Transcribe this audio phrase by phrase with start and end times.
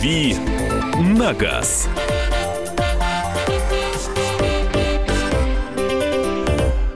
[0.00, 0.34] «Дави
[0.98, 1.86] на газ».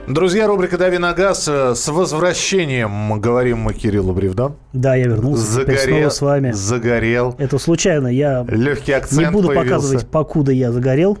[0.07, 1.47] Друзья, рубрика «Дави на газ».
[1.47, 4.53] С возвращением говорим мы Кириллу Бревдо.
[4.73, 5.43] Да, я вернулся.
[5.43, 6.09] Загорел.
[6.09, 6.51] с вами.
[6.51, 7.35] Загорел.
[7.37, 8.07] Это случайно.
[8.07, 9.71] Я Легкий акцент не буду появился.
[9.75, 11.19] показывать, покуда я загорел.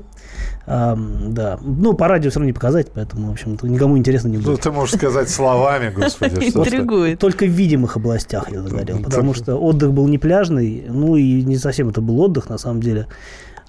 [0.67, 1.59] Ам, да.
[1.61, 4.61] Ну, по радио все равно не показать, поэтому, в общем-то, никому интересно не Ну, будет.
[4.61, 6.49] ты можешь сказать словами, господи.
[6.49, 6.59] что.
[6.63, 7.19] Интригует.
[7.19, 11.57] Только в видимых областях я загорел, потому что отдых был не пляжный, ну и не
[11.57, 13.07] совсем это был отдых, на самом деле.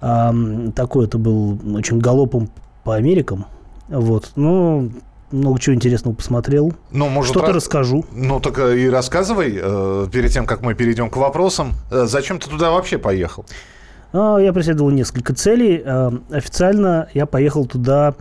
[0.00, 2.48] Ам, такой это был очень галопом
[2.84, 3.46] по Америкам.
[3.88, 4.32] Вот.
[4.36, 4.90] Ну,
[5.30, 6.72] много чего интересного посмотрел.
[6.92, 8.04] Ну, может, Что-то ра- расскажу.
[8.12, 12.38] Ну, так э, и рассказывай, э, перед тем, как мы перейдем к вопросам, э, зачем
[12.38, 13.44] ты туда вообще поехал?
[14.38, 15.82] Я преследовал несколько целей.
[15.84, 18.14] А, Официально я поехал туда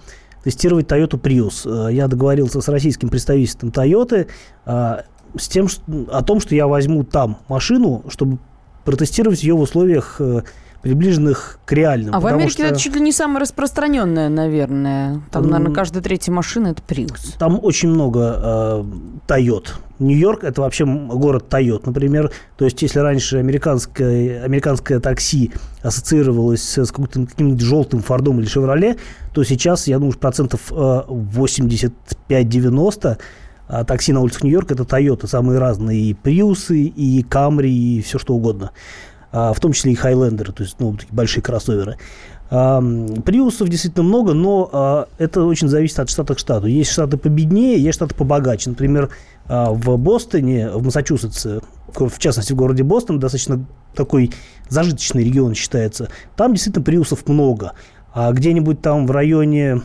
[0.43, 1.63] тестировать Toyota Prius.
[1.65, 4.27] А, Я договорился с российским представительством Toyota
[4.65, 5.03] а,
[5.37, 5.81] с тем, что-
[6.11, 8.37] о том, что я возьму там машину, чтобы
[8.83, 10.43] протестировать ее в условиях э,
[10.85, 12.13] приближенных к реальным.
[12.13, 15.23] А в Америке что это чуть ли не самое распространенное, наверное.
[15.31, 15.49] Там, М.
[15.49, 17.35] наверное, каждая третья машина это Prius.
[17.39, 18.83] Там очень много э,
[19.27, 19.69] Toyota.
[19.97, 22.29] Нью-Йорк– это вообще город Toyota, например.
[22.55, 28.97] То есть, если раньше американское, американское такси ассоциировалось с каким-то, каким-нибудь желтым Фордом или Шевроле,
[29.33, 33.17] то сейчас, я думаю, процентов э, 85-90
[33.67, 35.25] а такси на улицах Нью-Йорка– это Toyota.
[35.25, 38.69] Самые разные и Приусы, и Камри, и все что угодно.
[39.35, 41.97] А, в том числе и Хайлендеры, то есть ну, такие большие кроссоверы.
[42.49, 42.81] А,
[43.25, 46.67] Приусов действительно много, но а, это очень зависит от штата к штату.
[46.67, 48.69] Есть штаты победнее, есть штаты побогаче.
[48.69, 49.09] Например,
[49.47, 51.59] в Бостоне, в Массачусетсе,
[51.93, 54.31] в частности в городе Бостон, достаточно такой
[54.69, 57.73] зажиточный регион считается, там действительно приусов много.
[58.13, 59.81] А где-нибудь там в районе,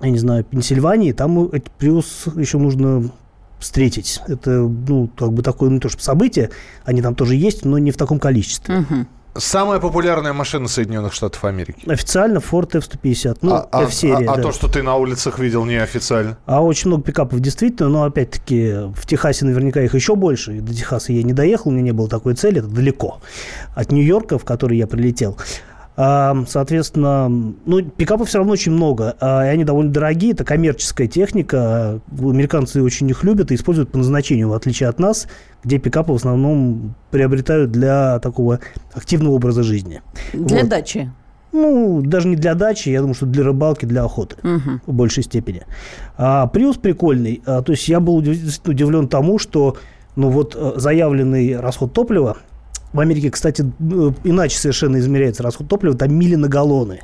[0.00, 3.10] я не знаю, Пенсильвании, там этот приус еще нужно
[3.58, 4.20] встретить.
[4.26, 6.50] Это, ну, как бы такое, ну, то что событие,
[6.84, 8.78] они там тоже есть, но не в таком количестве.
[8.78, 9.08] Мгм.
[9.38, 11.82] Самая популярная машина Соединенных Штатов Америки.
[11.86, 14.42] Официально Ford F-150, ну, а, а- F-серия, а- а да.
[14.42, 16.38] то, что ты на улицах видел неофициально.
[16.46, 20.56] А очень много пикапов действительно, но опять-таки в Техасе наверняка их еще больше.
[20.56, 23.20] И до Техаса я не доехал, у меня не было такой цели, это далеко
[23.74, 25.36] от Нью-Йорка, в который я прилетел.
[25.96, 27.28] Соответственно,
[27.64, 32.00] ну, пикапов все равно очень много, а, и они довольно дорогие, это коммерческая техника, а,
[32.20, 35.26] американцы очень их любят и используют по назначению, в отличие от нас,
[35.64, 38.60] где пикапы в основном приобретают для такого
[38.92, 40.02] активного образа жизни.
[40.34, 40.68] Для Вот.
[40.68, 41.10] дачи.
[41.52, 44.82] Ну, даже не для дачи, я думаю, что для рыбалки, для охоты Мгм.
[44.84, 45.62] в большей степени.
[46.18, 47.42] А Prius прикольный.
[47.46, 49.76] А, то есть я был удивлен тому, что
[50.16, 52.36] ну вот э, заявленный расход топлива
[52.92, 57.00] в Америке, кстати, э, иначе совершенно измеряется расход топлива, там мили на галлоны.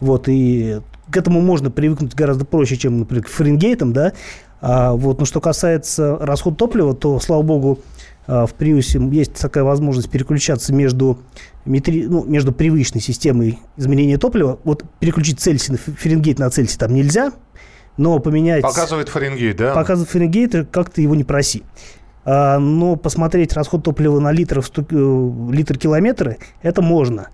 [0.00, 4.12] Вот, и к этому можно привыкнуть гораздо проще, чем, например, к Фаренгейтам, да.
[4.60, 7.80] А, вот, но что касается расхода топлива, то, слава богу,
[8.26, 11.18] а, в Приусе есть такая возможность переключаться между,
[11.66, 14.60] метри- ну, между привычной системой изменения топлива.
[14.64, 17.32] Вот переключить Цельсий на Фаренгейт на Цельсий там нельзя,
[17.96, 18.62] но поменять...
[18.62, 19.74] Показывает Фаренгейт, да?
[19.74, 21.64] Показывает Фаренгейт, как ты его не проси.
[22.24, 27.28] А, но посмотреть расход топлива на литр, э, литр километра, это можно.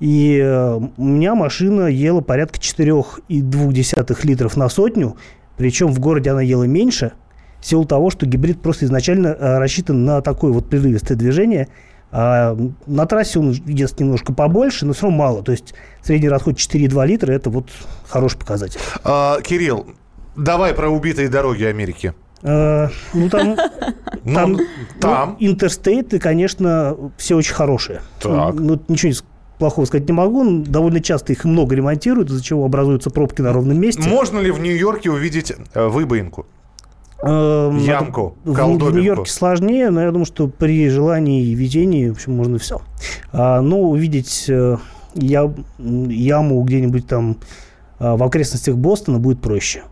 [0.00, 5.16] И э, у меня машина ела порядка 4,2 литров на сотню,
[5.56, 7.12] причем в городе она ела меньше,
[7.60, 11.68] в силу того, что гибрид просто изначально э, рассчитан на такое вот прерывистое движение.
[12.16, 12.56] А
[12.86, 15.42] на трассе он ест немножко побольше, но все равно мало.
[15.42, 17.70] То есть средний расход 4,2 литра– это вот
[18.06, 18.78] хороший показатель.
[19.02, 19.86] А, Кирилл,
[20.36, 22.14] давай про убитые дороги Америки.
[22.44, 23.56] Э, Ну, там
[24.24, 24.56] Ну, Там,
[25.00, 25.36] там.
[25.38, 28.00] Ну, интерстейты, конечно, все очень хорошие.
[28.20, 28.54] Так.
[28.54, 29.18] Ну, ничего не
[29.58, 30.44] плохого сказать не могу.
[30.44, 34.08] но Довольно часто их много ремонтируют, из-за чего образуются пробки на ровном месте.
[34.08, 36.46] Можно ли в Нью-Йорке увидеть э, выбоинку?
[37.22, 38.96] Эм, Ямку, это в, в колдобинку.
[38.96, 42.80] Нью-Йорке сложнее, но я думаю, что при желании и везении, в общем, можно все.
[43.32, 44.76] А, но увидеть э,
[45.14, 47.36] яму где-нибудь там
[47.98, 49.84] в окрестностях Бостона будет проще.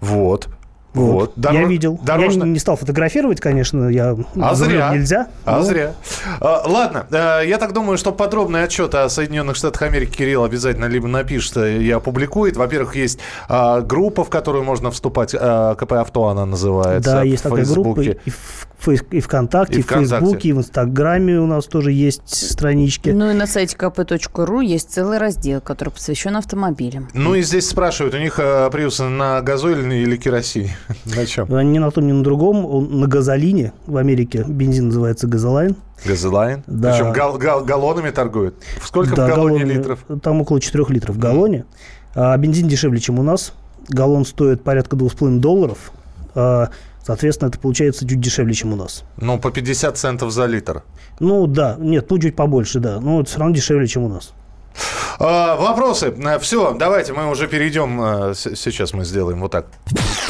[0.00, 0.48] Вот.
[0.94, 1.32] Вот.
[1.36, 2.00] Я Доро- видел.
[2.02, 4.90] дорожно- Я не стал фотографировать, конечно, я А зря.
[4.94, 5.28] нельзя.
[5.44, 5.92] А но- зря.
[6.40, 10.86] А, ладно, э, я так думаю, что подробный отчет о Соединенных Штатах Америки Кирилл обязательно
[10.86, 12.56] либо напишет э, и опубликует.
[12.56, 13.18] Во-первых, есть
[13.48, 15.34] а, группа, в которую можно вступать.
[15.38, 17.10] а, КП Авто она называется.
[17.12, 19.86] Да, в есть такая группа и в, Фейс- и ВКонтакте, И и в.
[20.20, 23.10] Фейсбуке, и в Инстаграме у нас тоже есть странички.
[23.10, 27.08] Ну и на сайте kp.ru есть целый раздел, который посвящен автомобилям.
[27.12, 30.76] Ну и здесь спрашивают, у них э, приусы на газоиле или керосине?
[31.16, 31.48] На чем?
[31.72, 32.64] Ни на том, ни на другом.
[32.66, 34.44] Он на газолине в Америке.
[34.46, 35.74] Бензин называется газолайн.
[36.04, 36.62] Газолайн?
[36.68, 36.92] Да.
[36.92, 38.54] Причем гал- гал- галлонами торгуют.
[38.84, 39.98] Сколько Да, в галлоне галлоны- литров?
[40.22, 41.64] Там около 4 литров в галлоне.
[42.14, 43.52] А бензин дешевле, чем у нас.
[43.88, 45.90] Галлон стоит порядка 2,5 долларов.
[46.34, 46.68] А,
[47.08, 49.02] Соответственно, это получается чуть дешевле, чем у нас.
[49.16, 50.82] Ну, по 50 центов за литр.
[51.20, 51.76] Ну, да.
[51.80, 53.00] Нет, ну, чуть побольше, да.
[53.00, 54.34] Но это все равно дешевле, чем у нас.
[55.18, 56.14] А, вопросы.
[56.42, 57.98] Все, давайте мы уже перейдем.
[58.34, 59.68] с- Сейчас мы сделаем вот так.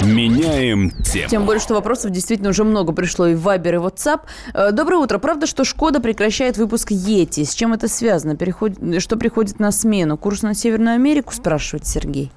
[0.02, 1.28] Меняем тему.
[1.28, 4.20] Тем более, что вопросов действительно уже много пришло и в Viber, и в WhatsApp.
[4.54, 5.19] Э, Доброе утро.
[5.19, 7.44] Правда, что Шкода прекращает выпуск Йети?
[7.44, 8.36] С чем это связано?
[8.36, 10.16] Переходит, что приходит на смену?
[10.16, 12.31] Курс на Северную Америку, спрашивает Сергей.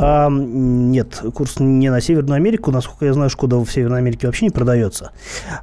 [0.00, 2.70] А, нет, курс не на Северную Америку.
[2.70, 5.10] Насколько я знаю, Шкода в Северной Америке вообще не продается.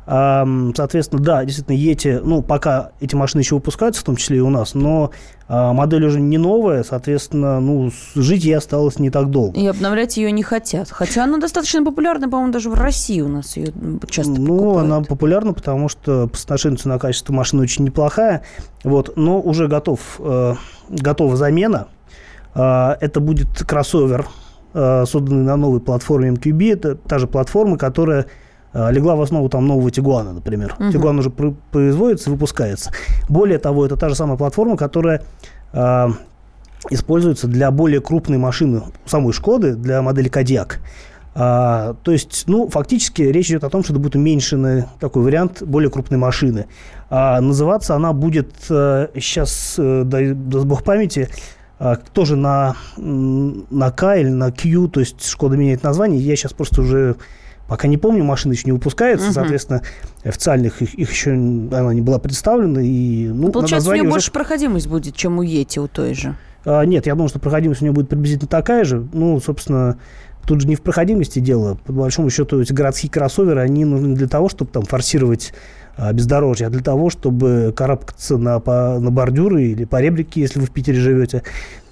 [0.05, 0.45] А,
[0.75, 4.49] соответственно, да, действительно, Ети, ну, пока эти машины еще выпускаются, в том числе и у
[4.49, 5.11] нас, но
[5.47, 9.57] а, модель уже не новая, соответственно, ну, жить ей осталось не так долго.
[9.57, 10.89] И обновлять ее не хотят.
[10.91, 13.71] Хотя она достаточно популярна, по-моему, даже в России у нас ее
[14.09, 14.85] часто Ну, покупают.
[14.91, 18.43] она популярна, потому что по соотношению цена-качество машины очень неплохая.
[18.83, 20.55] Вот, но уже готов, э,
[20.89, 21.87] готова замена.
[22.55, 24.27] Э, это будет кроссовер,
[24.73, 26.73] э, созданный на новой платформе MQB.
[26.73, 28.25] Это та же платформа, которая
[28.73, 30.75] э, легла в основу там нового Тигуана, например.
[30.79, 30.91] Мгм.
[30.91, 32.91] Тигуан уже пр- производится выпускается.
[33.29, 35.21] Более того, это та же самая платформа, которая
[35.73, 36.07] э,
[36.89, 40.79] используется для более крупной машины самой Шкоды, для модели Кодиак.
[41.37, 45.61] А, то есть, ну, фактически речь идет о том, что это будет уменьшенный такой вариант
[45.63, 46.67] более крупной машины.
[47.09, 51.33] А называться она будет э, сейчас, э, дай, даст бог памяти, а,
[52.13, 56.19] тоже на, на К или на Q, то есть Шкода меняет название.
[56.19, 57.15] Я сейчас просто уже
[57.67, 59.33] пока не помню, машина еще не выпускается, Мгм.
[59.33, 59.81] соответственно,
[60.23, 62.79] официальных их, их еще она не была представлена.
[62.81, 66.35] И, ну, Получается, у нее уже- больше проходимость будет, чем у Йети, у той же.
[66.63, 69.07] а, нет, я думаю, что проходимость у нее будет приблизительно такая же.
[69.13, 69.97] Ну, собственно,
[70.47, 71.79] тут же не в проходимости дело.
[71.85, 75.51] По большому счету, эти городские кроссоверы, они нужны для того, чтобы там форсировать
[75.97, 80.59] а, бездорожье, а для того, чтобы карабкаться на, по, на бордюры или по ребрике, если
[80.59, 81.43] вы в Питере живете,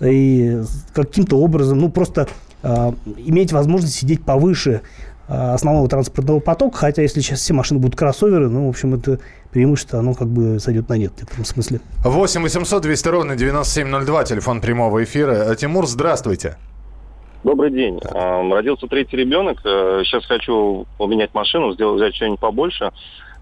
[0.01, 0.61] и
[0.93, 2.27] каким-то образом, ну, просто
[2.61, 4.81] а, иметь возможность сидеть повыше
[5.27, 9.19] а, основного транспортного потока, хотя если сейчас все машины будут кроссоверы, ну, в общем, это
[9.51, 11.79] преимущество, оно как бы сойдет на нет в этом смысле.
[12.03, 15.51] 8 800 200 ровно 9702, телефон прямого эфира.
[15.51, 16.57] Э, Тимур, здравствуйте.
[17.43, 17.99] Добрый день.
[18.01, 19.59] Родился третий ребенок.
[19.65, 22.91] Э, Сейчас хочу поменять машину, сделать взять что-нибудь побольше.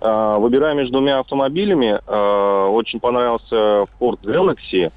[0.01, 1.99] Э, Выбираю между двумя автомобилями.
[2.07, 4.91] Э, Очень понравился Ford Galaxy.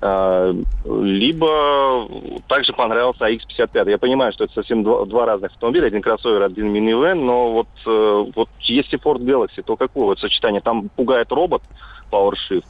[0.00, 0.54] Э,
[0.84, 2.08] Либо
[2.46, 3.90] также понравился AX55.
[3.90, 5.86] Я понимаю, что это совсем два, два разных автомобиля.
[5.86, 7.24] Один кроссовер, один минивэн.
[7.24, 10.60] Но вот, э, вот если Ford Galaxy, то какое вот сочетание?
[10.60, 11.62] Там пугает робот
[12.12, 12.64] PowerShift.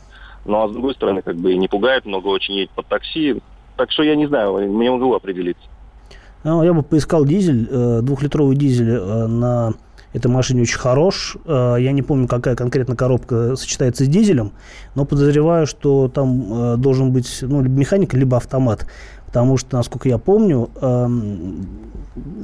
[0.47, 3.43] Ну а с другой стороны, как бы и не пугает, много очень едет под такси.
[3.77, 5.63] Так что я не знаю, не могу определиться.
[6.45, 9.75] Ну, я бы поискал дизель, э, двухлитровый дизель э, на
[10.19, 11.37] этой машине очень хорош.
[11.47, 14.53] Э, Я не помню, какая конкретно коробка сочетается с дизелем,
[14.95, 18.87] но подозреваю, что там э, должен быть ну, либо механика, либо автомат.
[19.27, 21.67] Потому что, насколько я помню, эм,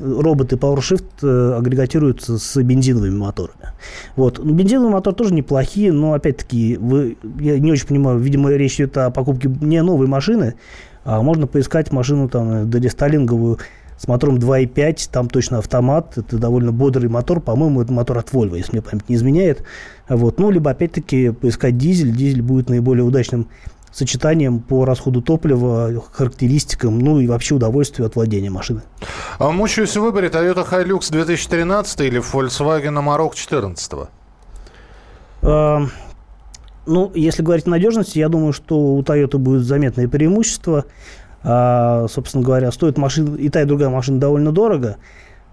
[0.05, 3.73] роботы PowerShift э, агрегатируются с бензиновыми моторами.
[4.17, 4.39] Вот.
[4.43, 8.99] Ну, Бензиновый мотор тоже неплохие, но, опять-таки, вы, я не очень понимаю, видимо, речь идет
[8.99, 10.57] о покупке не новой машины,
[11.05, 13.59] а можно поискать машину там дорестайлинговую
[13.97, 18.57] с мотором 2.5, там точно автомат, это довольно бодрый мотор, по-моему, это мотор от Volvo,
[18.57, 19.63] если мне память не изменяет.
[20.09, 20.39] Вот.
[20.39, 23.49] Ну, либо, опять-таки, поискать дизель, дизель будет наиболее удачным
[23.95, 28.83] сочетанием по расходу топлива, характеристикам, ну и вообще удовольствию от владения машины.
[29.39, 33.93] А мучаюсь в выборе Toyota Hilux 2013 или Volkswagen Amarok 14
[35.43, 35.87] А,
[36.87, 40.87] Ну, если говорить о надежности, я думаю, что у Toyota будет заметное преимущество.
[41.45, 44.97] А, собственно говоря, стоит машина, и та, и другая машина довольно дорого.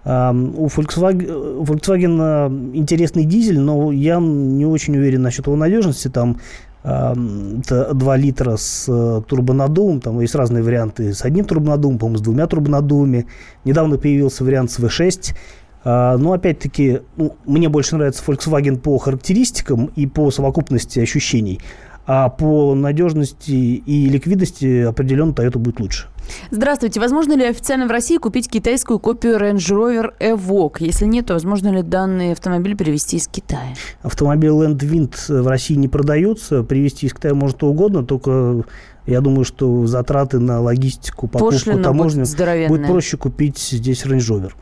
[0.04, 6.08] У Volkswagen, у Volkswagen а, интересный дизель, но я не очень уверен насчет его надежности.
[6.08, 6.38] Там
[6.82, 7.14] а,
[7.60, 12.22] это 2 литра с э, турбонаддувом, там есть разные варианты с одним турбонаддувом, по-моему, с
[12.22, 13.26] двумя турбонаддувами.
[13.64, 15.36] Недавно появился вариант с V6.
[15.84, 21.60] А, Но опять-таки, ну, мне больше нравится Volkswagen по характеристикам и по совокупности ощущений.
[22.06, 26.08] А по надежности и ликвидности определенно Toyota будет лучше.
[26.50, 27.00] Здравствуйте.
[27.00, 30.78] Возможно ли официально в России купить китайскую копию Range Rover Evoque?
[30.80, 33.74] Если нет, то возможно ли данный автомобиль перевезти из Китая?
[34.02, 36.62] Автомобиль Land Wind в России не продаются.
[36.62, 38.64] Привезти из Китая может что угодно, только
[39.06, 44.18] я думаю, что затраты на логистику, покупку Пошлина таможню будет будет проще купить здесь Range
[44.18, 44.52] Rover.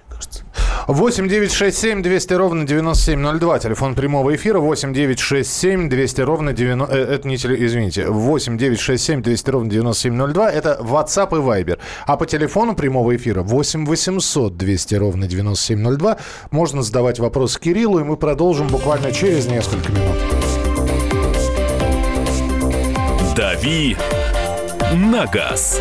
[0.87, 3.59] 8 9 6 7 200 ровно 9702.
[3.59, 6.95] Телефон прямого эфира 8 9 6 7 200 ровно 90...
[6.95, 7.65] э, это не теле...
[7.67, 8.07] Извините.
[8.07, 10.51] 8 9 6 7 200 ровно 9702.
[10.51, 11.79] Это WhatsApp и Viber.
[12.07, 16.17] А по телефону прямого эфира 8 800 200 ровно 9702
[16.51, 20.17] можно задавать вопрос Кириллу, и мы продолжим буквально через несколько минут.
[23.37, 23.97] «Дави
[24.93, 25.81] на газ».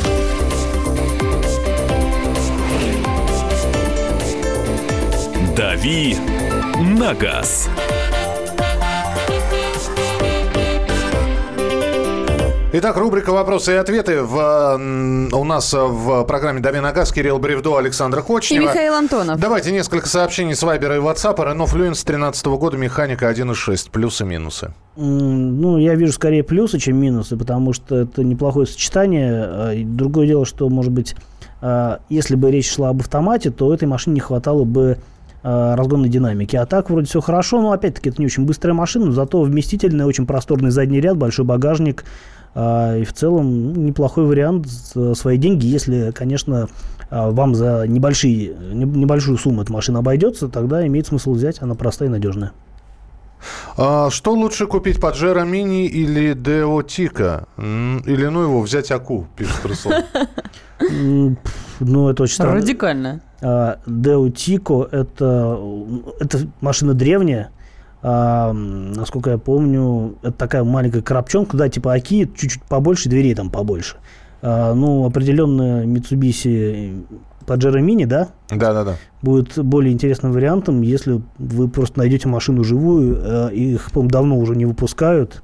[5.81, 6.15] «Дави
[6.79, 7.67] на газ».
[12.73, 14.79] Итак, рубрика «Вопросы и ответы» в,
[15.33, 18.65] у нас в программе «Дави на газ» Кирилл Бревдо, Александр И Кочнева.
[18.65, 19.39] Михаил Антонов.
[19.39, 21.43] Давайте несколько сообщений с Вайбера и WhatsApp.
[21.43, 24.75] Рено Флюенс 13 года, механика 1.6, плюсы минусы.
[24.95, 29.33] Ну, я вижу скорее плюсы, чем минусы, потому что это неплохое сочетание.
[29.33, 31.15] А, и Другое дело, что, может быть,
[31.59, 34.99] а, если бы речь шла об автомате, то этой машине не хватало бы
[35.43, 36.55] разгонной динамики.
[36.55, 40.05] А так вроде все хорошо, но опять-таки это не очень быстрая машина, но зато вместительный,
[40.05, 42.03] очень просторный задний ряд, большой багажник.
[42.53, 44.67] а, И в целом ну, неплохой вариант
[45.13, 46.67] свои деньги, если, конечно,
[47.09, 51.75] а, вам за небольшие, не- небольшую сумму эта машина обойдется, тогда имеет смысл взять, она
[51.75, 52.51] простая и надежная.
[53.77, 57.47] А, что лучше купить, Паджеро Мини или Део Тика?
[57.57, 60.03] Или ну его взять Аку, пишет Руслан.
[61.79, 62.55] Ну, это очень странно.
[62.55, 63.21] Радикально.
[63.41, 65.59] А, Део Тико это,
[66.19, 67.51] это машина древняя.
[68.03, 73.49] А, насколько я помню, это такая маленькая коробчонка, да, типа Аки, чуть-чуть побольше, дверей там
[73.49, 73.97] побольше.
[74.41, 77.05] А, ну, определенно Mitsubishi
[77.45, 78.95] Pajero Mini, да, Да-да-да.
[79.21, 83.17] будет более интересным вариантом, если вы просто найдете машину живую.
[83.21, 85.41] э, Их, по-моему, давно уже не выпускают.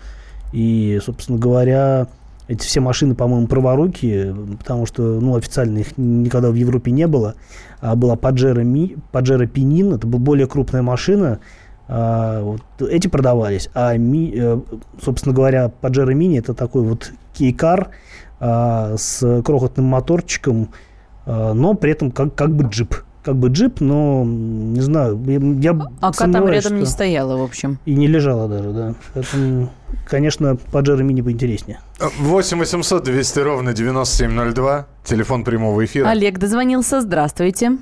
[0.54, 2.08] И, собственно говоря,
[2.48, 7.36] эти все машины, по-моему, праворуки, потому что, ну, официально их никогда в Европе не было.
[7.82, 11.39] А была Pajero, Mi, Pajero Pinin, это была более крупная машина.
[11.89, 13.70] А, вот эти продавались.
[13.74, 14.60] А, Ми- э,
[15.04, 17.89] собственно говоря, Pajero Mini это такой вот кейкар
[18.39, 20.70] а, с крохотным моторчиком,
[21.27, 22.96] но при этом как, как бы джип.
[23.24, 27.41] Как бы джип, но, не знаю, я, я А там рядом не что- стояла, в
[27.43, 27.77] общем.
[27.86, 28.93] И не лежала даже, да.
[29.13, 29.69] Поэтому,
[30.07, 31.79] конечно, Pajero Mini поинтереснее.
[32.19, 34.86] 8 800 200 ровно 9702.
[35.03, 36.07] Телефон прямого эфира.
[36.07, 37.01] Олег дозвонился.
[37.01, 37.77] Здравствуйте.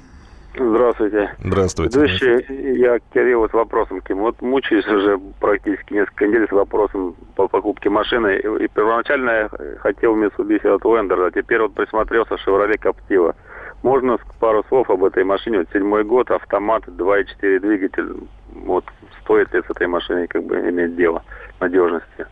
[0.57, 1.35] Здравствуйте.
[1.43, 1.99] Здравствуйте.
[1.99, 3.99] Ведущий, я к Кириллу с вопросом.
[4.01, 4.19] таким.
[4.19, 8.37] Вот мучаюсь уже практически несколько недель с вопросом по покупке машины.
[8.37, 13.35] И, первоначально я хотел Mitsubishi Outlander, а теперь вот присмотрелся Chevrolet Captiva.
[13.83, 15.59] Можно пару слов об этой машине?
[15.59, 18.15] Вот седьмой год, автомат, 2.4 двигатель.
[18.53, 18.85] Вот
[19.21, 21.23] стоит ли с этой машиной как бы иметь дело
[21.59, 22.25] надежности?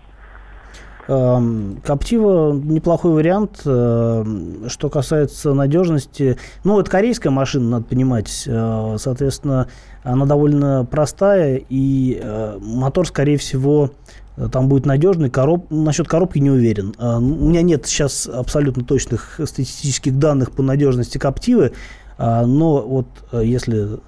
[1.07, 3.61] Эм, Коптива неплохой вариант.
[3.65, 8.43] Эм, Что касается надежности, ну, это корейская машина, надо понимать.
[8.47, 9.67] Э, Соответственно,
[10.03, 13.91] она довольно простая, и э, мотор, скорее всего,
[14.37, 15.29] э, там будет надежный.
[15.29, 15.69] Короб...
[15.69, 16.93] Насчет коробки не уверен.
[16.97, 21.73] У меня нет сейчас абсолютно точных статистических данных по надежности Коптивы,
[22.17, 23.99] но вот если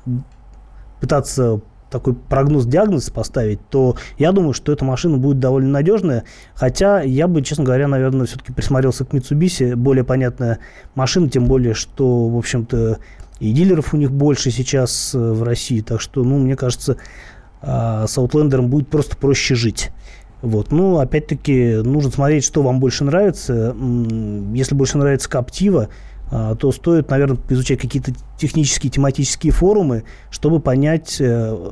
[1.01, 6.23] пытаться такой прогноз-диагноз поставить, то я думаю, что эта машина будет довольно надежная.
[6.53, 9.75] Хотя я бы, честно говоря, наверное, все-таки присмотрелся к Mitsubishi.
[9.75, 10.59] Более понятная
[10.95, 12.99] машина, тем более, что, в общем-то,
[13.39, 15.81] и дилеров у них больше сейчас э, в России.
[15.81, 16.97] Так что, ну, мне кажется,
[17.61, 19.91] а, с Outlander будет просто проще жить.
[20.41, 20.71] Вот.
[20.71, 23.75] Ну, опять-таки, нужно смотреть, что вам больше нравится.
[24.53, 25.89] Если больше нравится Captiva, а,
[26.29, 31.71] то стоит, наверное, изучать какие-то технические, тематические форумы, чтобы понять, э,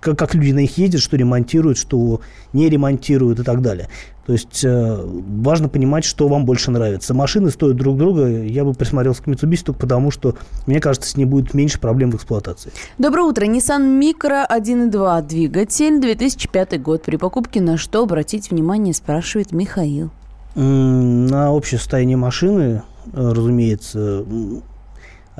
[0.00, 2.20] как, люди на них ездят, что ремонтируют, что
[2.52, 3.88] не ремонтируют и так далее.
[4.26, 7.14] То есть э, важно понимать, что вам больше нравится.
[7.14, 8.28] Машины стоят друг друга.
[8.28, 10.36] Я бы присмотрелся к Mitsubishi только потому, что,
[10.66, 12.70] мне кажется, с ней будет меньше проблем в эксплуатации.
[12.98, 13.46] Доброе утро.
[13.46, 17.02] Nissan Micro 1.2 двигатель, 2005 год.
[17.04, 20.10] При покупке на что обратить внимание, спрашивает Михаил.
[20.54, 22.82] На общее состояние машины,
[23.14, 24.62] разумеется, м,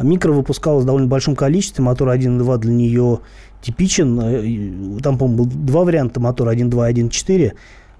[0.02, 1.82] микро выпускалась в довольно большом количестве.
[1.84, 3.20] Мотор 1.2 для нее
[3.62, 4.20] типичен.
[4.20, 7.52] Э, Там, по-моему, был два варианта мотора 1.2 и 1.4.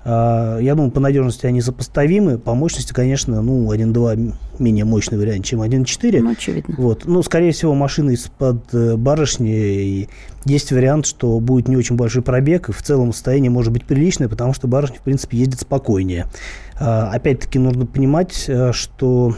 [0.04, 2.38] А, Я думаю, по надежности они сопоставимы.
[2.38, 6.20] По мощности, конечно, ну, 1.2 менее мощный вариант, чем 1.4.
[6.22, 6.74] Ну, очевидно.
[6.78, 7.02] Вот.
[7.04, 9.50] Ну, скорее всего, машина из-под э, барышни.
[9.50, 10.08] И
[10.44, 14.28] есть вариант, что будет не очень большой пробег, и в целом состояние может быть приличное,
[14.28, 16.26] потому что барышня, в принципе, ездит спокойнее.
[16.78, 19.34] А, опять-таки, нужно понимать, э, что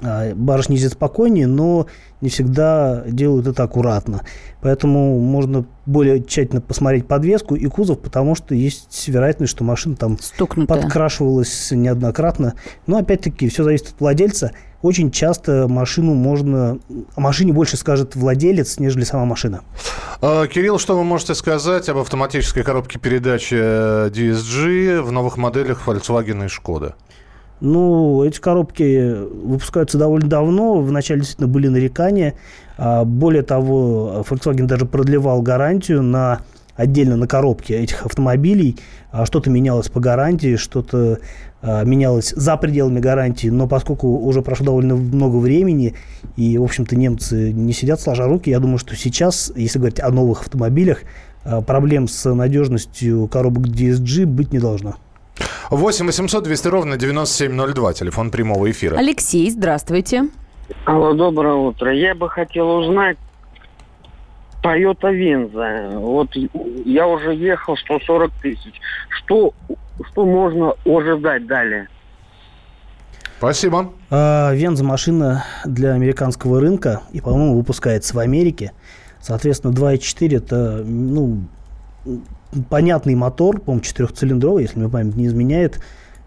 [0.00, 1.86] барышни ездят спокойнее, но
[2.20, 4.22] не всегда делают это аккуратно.
[4.60, 10.18] Поэтому можно более тщательно посмотреть подвеску и кузов, потому что есть вероятность, что машина там
[10.20, 10.82] Стукнутая.
[10.82, 12.54] подкрашивалась неоднократно.
[12.86, 14.52] Но опять-таки все зависит от владельца.
[14.82, 16.78] Очень часто машину можно...
[17.14, 19.62] О машине больше скажет владелец, нежели сама машина.
[20.22, 25.86] А, Кирилл, что вы можете сказать об автоматической коробке передач э, DSG в новых моделях
[25.86, 26.94] Volkswagen и Skoda?
[27.60, 30.80] Ну, эти коробки выпускаются довольно давно.
[30.80, 32.34] Вначале действительно были нарекания.
[32.78, 36.40] А, Более того, Volkswagen даже продлевал гарантию на
[36.76, 38.78] отдельно на коробке этих автомобилей.
[39.12, 41.18] А Что-то менялось по гарантии, что-то
[41.60, 43.48] а, менялось за пределами гарантии.
[43.48, 45.94] Но поскольку уже прошло довольно много времени,
[46.36, 50.10] и, в общем-то, немцы не сидят сложа руки, я думаю, что сейчас, если говорить о
[50.10, 51.02] новых автомобилях,
[51.66, 54.96] проблем с надежностью коробок DSG быть не должно.
[55.70, 58.96] 8 800 200 ровно 9702, телефон прямого эфира.
[58.96, 60.24] Алексей, здравствуйте.
[60.84, 61.94] Алло, доброе утро.
[61.94, 63.16] Я бы хотел узнать
[64.64, 65.96] Toyota Venza.
[65.96, 66.30] Вот
[66.84, 68.74] я уже ехал 140 тысяч.
[69.10, 69.54] Что,
[70.10, 71.88] что можно ожидать далее?
[73.38, 73.92] Спасибо.
[74.10, 78.72] А, Венза машина для американского рынка и, по-моему, выпускается в Америке.
[79.20, 81.44] Соответственно, 2.4 это, ну,
[82.68, 85.80] понятный мотор, по-моему, четырехцилиндровый, если мне память не изменяет,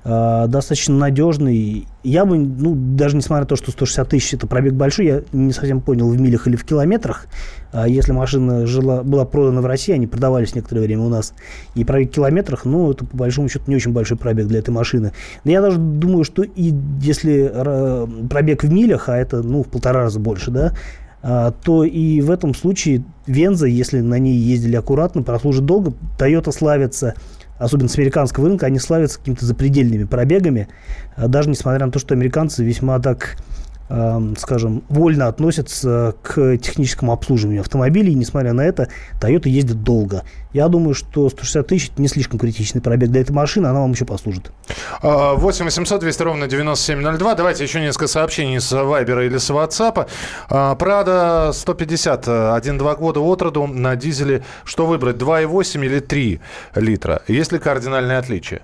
[0.06, 1.88] а, достаточно надежный.
[2.04, 5.54] Я бы, ну, даже несмотря на то, что 160 тысяч это пробег большой, я не
[5.54, 7.28] совсем понял, в милях или в километрах.
[7.72, 11.34] А Если машина жила, была продана в России, они продавались некоторое время у нас,
[11.76, 14.72] и пробег в километрах, ну, это по большому счету не очень большой пробег для этой
[14.72, 15.14] машины.
[15.46, 19.68] Но я даже думаю, что и если э, пробег в милях, а это, ну, в
[19.68, 20.74] полтора раза больше, да,
[21.24, 25.94] то и в этом случае Венза, если на ней ездили аккуратно, прослужит долго.
[26.20, 27.16] Toyota славится,
[27.58, 30.68] особенно с американского рынка, они славятся какими-то запредельными пробегами,
[31.16, 33.38] а даже несмотря на то, что американцы весьма так
[34.38, 38.14] скажем, вольно относятся к техническому обслуживанию автомобилей.
[38.14, 38.88] И, несмотря на это,
[39.22, 40.24] Toyota ездит долго.
[40.54, 44.06] Я думаю, что 160 тысяч не слишком критичный пробег для этой машины, она вам еще
[44.06, 44.52] послужит.
[45.02, 47.36] А, 8 800 200 ровно 9702.
[47.36, 50.08] Давайте еще несколько сообщений с Вайбера или с WhatsApp.
[50.50, 54.44] А, Прада 150, 1-2 года от роду на дизеле.
[54.64, 56.40] Что выбрать, 2,8 или 3
[56.76, 57.22] литра?
[57.28, 58.62] Есть ли кардинальные отличия?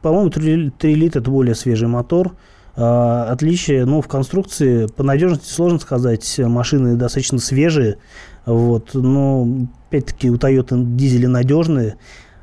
[0.00, 2.32] По-моему, 3, литра– это более свежий мотор.
[2.76, 6.38] А, Отличие, ну, в конструкции, по надежности сложно сказать.
[6.38, 7.98] Машины достаточно свежие.
[8.46, 9.46] Вот, но,
[9.88, 11.96] опять-таки, у Toyota дизели надежные.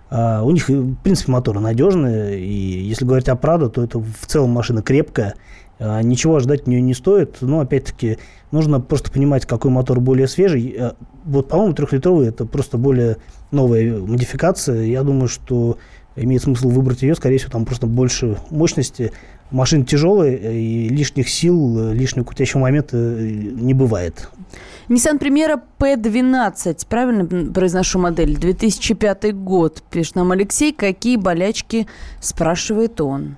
[0.10, 2.40] А, У них, в принципе, моторы надежные.
[2.40, 5.36] И если говорить о Prado, то это в целом машина крепкая.
[5.80, 7.38] А, Ничего ожидать от нее не стоит.
[7.42, 8.20] Но, опять-таки,
[8.52, 10.80] нужно просто понимать, какой мотор более свежий.
[11.26, 13.18] Вот, по-моему, трехлитровый– это просто более
[13.52, 14.84] новая модификация.
[14.84, 15.78] Я думаю, что
[16.16, 17.16] имеет смысл выбрать ее.
[17.16, 19.12] Скорее всего, там просто больше мощности.
[19.52, 24.30] Машина тяжелая, и лишних сил, лишнего крутящего момента э, не бывает.
[24.90, 30.72] Nissan Примера P12, правильно произношу модель, 2005 год, пишет нам Алексей.
[30.72, 31.88] Какие болячки,
[32.22, 33.38] спрашивает он.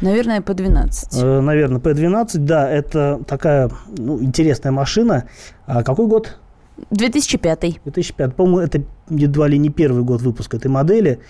[0.00, 1.22] Наверное, P12.
[1.22, 5.28] Э, Наверное, P12, да, это такая ну, интересная машина.
[5.66, 6.38] А какой год?
[6.90, 7.80] 2005.
[7.84, 8.34] 2005.
[8.34, 11.20] По-моему, это едва ли не первый год выпуска этой модели.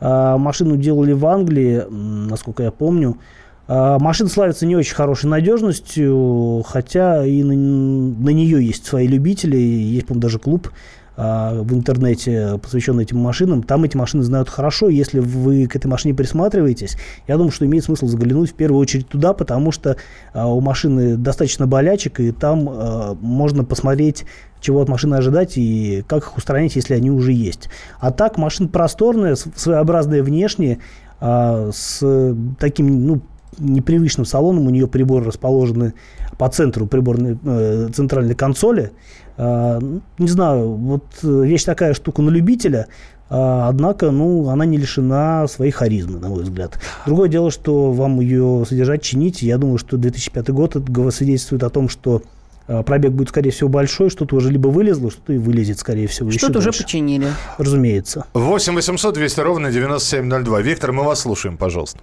[0.00, 3.18] А, Машину делали в Англии, насколько я помню.
[3.66, 9.56] А, Машина славится не очень хорошей надежностью, хотя и на, на нее есть свои любители.
[9.56, 10.70] Есть, по-моему, даже клуб
[11.16, 13.62] а, в интернете, посвященный этим машинам.
[13.62, 14.88] Там эти машины знают хорошо.
[14.88, 16.96] Если вы к этой машине присматриваетесь,
[17.26, 19.96] я думаю, что имеет смысл заглянуть в первую очередь туда, потому что
[20.32, 24.24] а, у машины достаточно болячек, и там а, можно посмотреть,
[24.60, 27.68] чего от машины ожидать и как их устранить, если они уже есть.
[28.00, 30.80] А так, машина просторная, своеобразная внешне,
[31.20, 33.22] а, с таким, ну,
[33.58, 34.66] непривычным салоном.
[34.66, 35.94] У нее приборы расположены
[36.38, 38.92] по центру приборной э, центральной консоли.
[39.36, 42.86] Ну, не знаю, вот э, вещь такая штука на любителя,
[43.30, 46.78] а, однако, ну, она не лишена своей харизмы, на мой взгляд.
[47.06, 49.42] Другое дело, что вам ее содержать, чинить.
[49.42, 52.22] Я думаю, что 2005 год это свидетельствует о том, что
[52.68, 56.28] а, пробег будет, скорее всего, большой, что-то уже либо вылезло, что-то и вылезет, скорее всего,
[56.28, 56.84] еще Что-то уже дальше.
[56.84, 57.26] починили.
[57.58, 58.26] Разумеется.
[58.34, 60.60] 8 800 200 ровно 9702.
[60.60, 62.00] Виктор, мы вас слушаем, пожалуйста.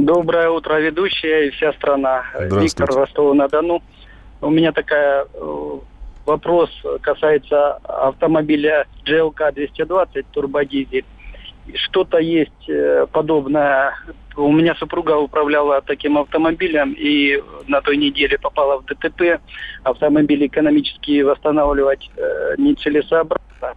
[0.00, 2.24] Доброе утро, ведущая и вся страна.
[2.38, 3.82] Виктор Ростова-на-Дону.
[4.40, 5.78] У меня такая э,
[6.24, 6.70] вопрос
[7.02, 11.04] касается автомобиля GLK 220 турбодизель.
[11.74, 13.92] Что-то есть э, подобное.
[14.38, 19.38] У меня супруга управляла таким автомобилем и на той неделе попала в ДТП.
[19.82, 23.76] Автомобиль экономически восстанавливать э, нецелесообразно.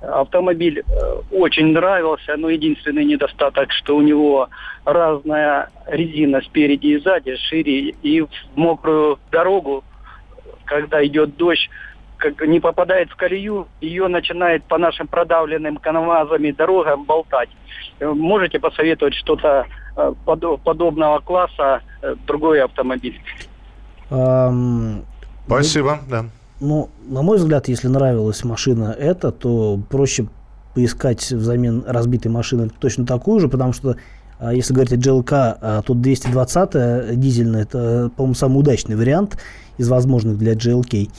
[0.00, 4.48] Автомобиль э, очень нравился, но единственный недостаток, что у него
[4.84, 9.82] разная резина спереди и сзади, шире, и в мокрую дорогу,
[10.66, 11.68] когда идет дождь,
[12.16, 17.50] как не попадает в колею, ее начинает по нашим продавленным канавазами дорогам болтать.
[17.98, 21.82] Э, Можете посоветовать что-то э, подо- подобного класса,
[22.28, 23.20] другой автомобиль?
[25.46, 26.26] Спасибо, да.
[26.60, 30.28] Ну, на мой взгляд, если нравилась машина эта, то проще
[30.74, 33.96] поискать взамен разбитой машины точно такую же, потому что
[34.38, 39.38] а, если говорить о GLK, а, тут 220 дизельная, это, по-моему, самый удачный вариант
[39.76, 41.10] из возможных для GLK.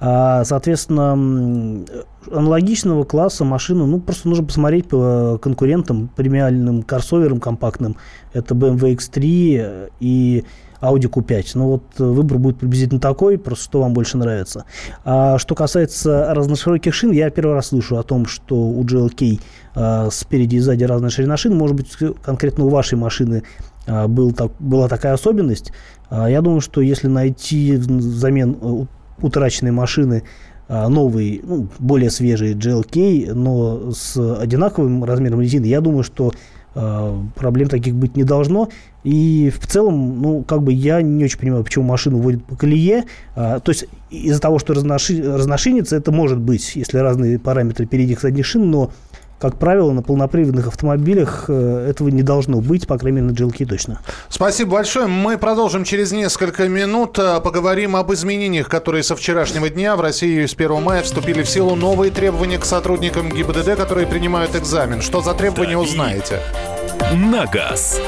[0.00, 1.86] А, соответственно, м,
[2.30, 7.96] аналогичного класса машину, ну, просто нужно посмотреть по конкурентам, премиальным кроссоверам компактным.
[8.32, 10.44] Это BMW X3 и
[10.80, 11.50] Audi Q5.
[11.54, 14.64] Ну вот э, выбор будет приблизительно такой, просто что вам больше нравится.
[15.04, 19.40] А что касается разношироких шин, я первый раз слышу о том, что у GLK
[19.74, 21.54] а, спереди и сзади разная ширина шин.
[21.54, 23.42] Может быть, конкретно у вашей машины
[23.86, 25.72] а, был так, была такая особенность.
[26.08, 28.86] А, я думаю, что если найти взамен э,
[29.22, 30.22] утраченной машины
[30.68, 36.32] а, новый, ну, более свежий GLK, но с одинаковым размером резины, я думаю, что
[36.74, 38.68] а, проблем таких быть не должно.
[39.02, 43.04] И в целом, ну, как бы я не очень понимаю, почему машину водят по колее.
[43.34, 48.18] А, то есть из-за того, что разноши- разношинится, это может быть, если разные параметры передних
[48.18, 48.92] и задних шин, но,
[49.40, 53.66] как правило, на полноприводных автомобилях э, этого не должно быть, по крайней мере, на GLK
[53.66, 54.00] точно.
[54.28, 55.06] Спасибо большое.
[55.06, 57.18] Мы продолжим через несколько минут.
[57.18, 61.48] А, Поговорим об изменениях, которые со вчерашнего дня в России с 1 мая вступили в
[61.48, 65.00] силу новые требования к сотрудникам ГИБДД, которые принимают экзамен.
[65.00, 65.88] Что за требования, Дави.
[65.88, 66.40] узнаете.
[67.14, 67.98] На газ.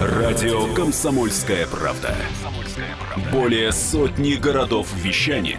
[0.00, 2.14] Радио «Комсомольская правда».
[3.32, 5.58] Более сотни городов вещания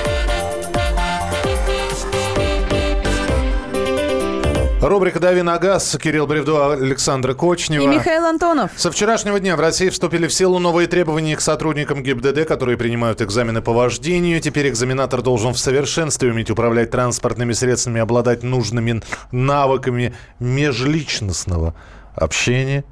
[4.81, 5.95] Рубрика «Дави на газ».
[6.01, 7.83] Кирилл Бревдо, Александра Кочнева.
[7.83, 8.71] И Михаил Антонов.
[8.75, 13.21] Со вчерашнего дня в России вступили в силу новые требования к сотрудникам ГИБДД, которые принимают
[13.21, 14.41] экзамены по вождению.
[14.41, 21.75] Теперь экзаменатор должен в совершенстве уметь управлять транспортными средствами, обладать нужными навыками межличностного
[22.15, 22.83] общения.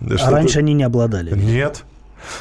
[0.00, 1.34] Да А раньше ты- они не обладали.
[1.36, 1.84] Нет.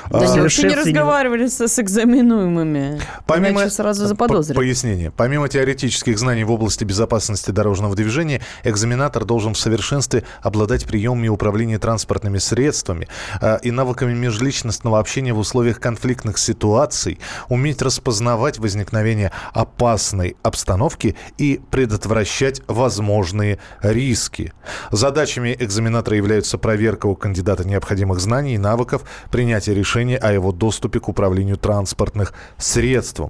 [0.10, 3.02] Да А, они вообще не разговаривали с, с экзаменуемыми.
[3.26, 4.56] Помимо, Иначе сразу заподозрят.
[4.56, 5.12] Пояснение.
[5.12, 11.80] Помимо теоретических знаний в области безопасности дорожного движения, экзаменатор должен в совершенстве обладать приемами управления
[11.80, 13.08] транспортными средствами
[13.41, 21.60] э, и навыками межличностного общения в условиях конфликтных ситуаций, уметь распознавать возникновение опасной обстановки и
[21.72, 24.54] предотвращать возможные риски.
[24.91, 30.99] Задачами экзаменатора являются проверка у кандидата необходимых знаний и навыков, принятие решения о его доступе
[30.99, 33.21] к управлению транспортных средств.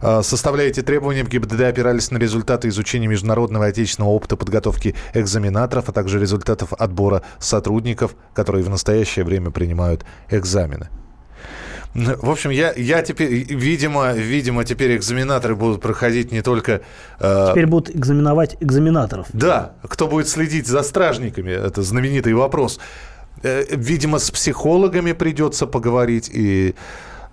[0.00, 4.94] Э, Составляя эти требования, в ГИБДД опирались на результаты изучения международного и отечественного опыта подготовки
[5.14, 10.88] экзаменаторов, а также результатов отбора сотрудников, которые в настоящее время принимают экзамены.
[11.94, 16.82] В общем, я, я теперь, видимо, видимо, теперь экзаменаторы будут проходить не только...
[17.20, 19.26] э, Теперь будут экзаменовать экзаменаторов.
[19.32, 22.80] да, кто будет следить за стражниками, это знаменитый вопрос.
[23.42, 26.74] Э, Видимо, с психологами придется поговорить и...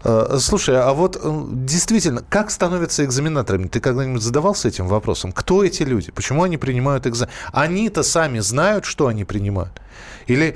[0.04, 1.20] э, Слушай, а вот
[1.66, 3.68] действительно, как становятся экзаменаторами?
[3.68, 5.32] Ты когда-нибудь задавался этим вопросом?
[5.32, 6.12] Кто эти люди?
[6.12, 7.32] Почему они принимают экзамен?
[7.54, 9.82] Они-то сами знают, что они принимают?
[10.28, 10.56] Или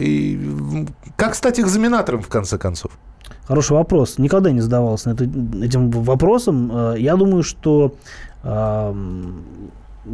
[0.00, 2.90] и, как стать экзаменатором, в конце концов?
[3.46, 4.18] Хороший вопрос.
[4.18, 6.70] Никогда не задавался этим вопросом.
[6.72, 7.94] Э, Я думаю, что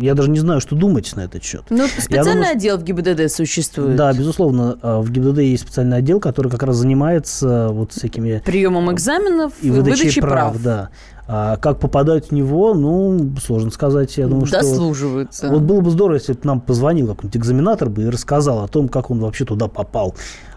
[0.01, 1.63] я даже не знаю, что думать на этот счет.
[1.71, 3.97] Ну, специальный думаю, что- отдел в ГИБДД существует.
[3.97, 8.93] Да, безусловно, э, в ГИБДД есть специальный отдел, который как раз занимается вот всякими Приемом
[8.93, 10.63] экзаменов и выдачей, выдачей прав, прав.
[10.63, 10.89] да.
[11.27, 14.17] А как попадают в него, ну, сложно сказать.
[14.19, 14.61] Я думаю, что...
[14.61, 15.49] Дослуживаются.
[15.49, 18.89] Вот было бы здорово, если бы нам позвонил какой-нибудь экзаменатор бы и рассказал о том,
[18.89, 20.15] как он вообще туда попал.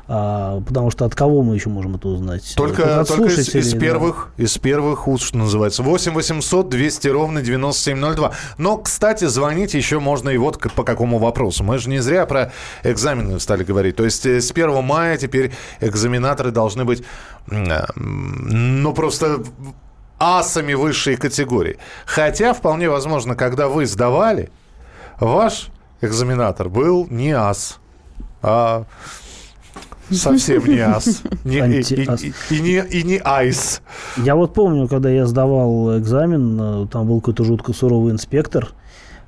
[0.09, 2.53] А, потому что от кого мы еще можем это узнать?
[2.55, 3.79] Только, от только из, из слушателей, да.
[3.79, 5.83] первых, из первых уст, что называется.
[5.83, 8.31] 8 800 200 ровно 9702.
[8.57, 11.63] Но, кстати, звонить еще можно и вот по какому вопросу.
[11.63, 13.97] Мы же не зря про экзамены стали говорить.
[13.97, 17.03] То есть э, с 1 мая теперь экзаменаторы должны быть,
[17.51, 19.43] э, ну, просто
[20.19, 21.77] асами высшей категории.
[22.05, 24.51] Хотя, вполне возможно, когда вы сдавали,
[25.19, 25.67] ваш
[25.99, 27.79] экзаменатор был не ас,
[28.41, 28.85] а
[30.11, 31.21] совсем не ас.
[31.43, 32.05] Не- и, и-
[32.49, 33.81] и- не, и не айс.
[34.17, 38.73] Я вот помню, когда я сдавал экзамен, э, там был какой-то жутко суровый инспектор.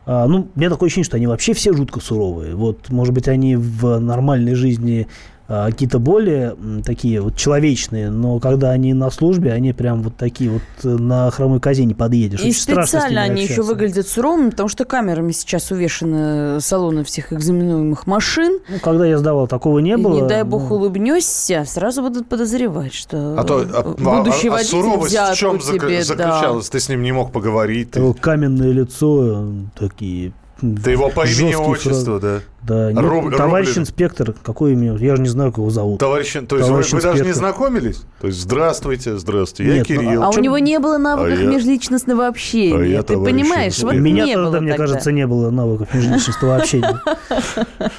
[0.06, 2.56] А, Ну, у меня такое ощущение, что они вообще все жутко суровые.
[2.56, 5.08] Вот, может быть, они в нормальной жизни
[5.50, 10.62] какие-то более такие вот человечные, но когда они на службе, они прям вот такие вот
[10.84, 12.40] э, на хромой козе не подъедешь.
[12.42, 13.74] И Очень страшно с специально ними они еще общаться.
[13.74, 18.60] выглядят суровыми, потому что камерами сейчас увешаны салоны всех экзаменуемых машин.
[18.70, 20.22] Ну, когда я сдавал, такого не И было.
[20.22, 24.54] не дай бог ну, улыбнешься, сразу будут подозревать, что А то а- будущий а- а
[24.58, 26.70] водитель суровость в чем зак- тебе заключалась?
[26.70, 27.92] Ты с ним не мог поговорить.
[27.92, 29.46] Ты, каменное лицо,
[29.78, 30.32] такие...
[30.62, 32.40] ты его по имени отчеству, да?
[32.62, 33.84] Да, нет, Руб- товарищ Рублин.
[33.84, 34.96] инспектор, какое имя?
[34.98, 36.00] Я же не знаю, как его зовут.
[36.00, 37.36] Товарищ, то есть Товарищ вы, вы даже не инспектор.
[37.36, 38.02] знакомились?
[38.20, 40.24] То есть здравствуйте, здравствуйте, я Нет, ну, Кирилл.
[40.24, 42.76] А у Чё- него не было навыков А я- межличностного общения.
[42.78, 43.96] А я Ты понимаешь, инспектор.
[43.96, 44.86] вот У меня не тогда, было мне тогда.
[44.86, 47.02] кажется, не было навыков межличностного общения.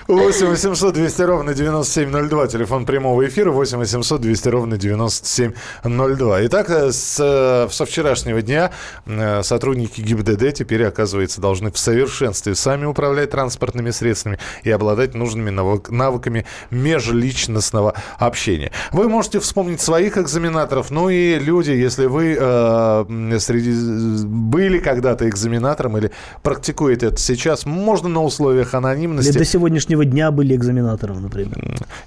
[0.09, 2.47] 8 800 200 ровно 9702.
[2.49, 6.47] Телефон прямого эфира 8 800 200 ровно 9702.
[6.47, 8.71] Итак, э, с, э, со вчерашнего дня
[9.07, 15.51] э, сотрудники ГИБДД теперь, оказывается, должны в совершенстве сами управлять транспортными средствами и обладать нужными
[15.51, 18.71] навык- навыками межличностного общения.
[18.93, 25.99] Вы можете вспомнить своих экзаменаторов, ну и люди, если вы э, среди, были когда-то экзаменатором
[25.99, 26.11] или
[26.43, 29.31] практикуете это сейчас, можно на условиях анонимности.
[29.31, 31.59] Или до сегодняшнего дня были экзаменатором, например.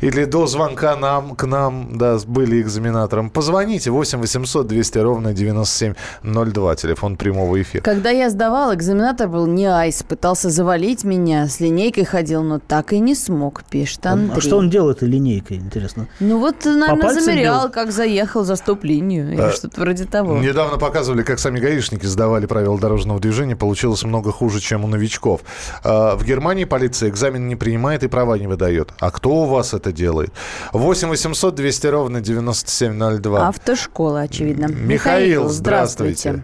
[0.01, 3.29] Или до звонка нам, к нам, да, были экзаменатором.
[3.29, 7.84] Позвоните 8 800 200 ровно 9702, телефон прямого эфира.
[7.84, 12.93] Когда я сдавал, экзаменатор был не айс, пытался завалить меня, с линейкой ходил, но так
[12.93, 14.38] и не смог, пишет Андрей.
[14.38, 16.08] А что он делает этой линейкой, интересно?
[16.19, 17.72] Ну вот, наверное, замерял, бил?
[17.72, 19.52] как заехал за стоп-линию или Да.
[19.52, 20.38] что-то вроде того.
[20.39, 23.56] Недавно показывали, как сами гаишники сдавали правила дорожного движения.
[23.56, 25.41] Получилось много хуже, чем у новичков.
[25.84, 28.91] А, В Германии полиция экзамен не принимает и права не выдает.
[29.00, 30.32] А кто у вас это делает?
[30.72, 33.48] 8 800 200 ровно 9702.
[33.48, 34.67] Автошкола, очевидно.
[34.67, 36.43] Михаил, здравствуйте.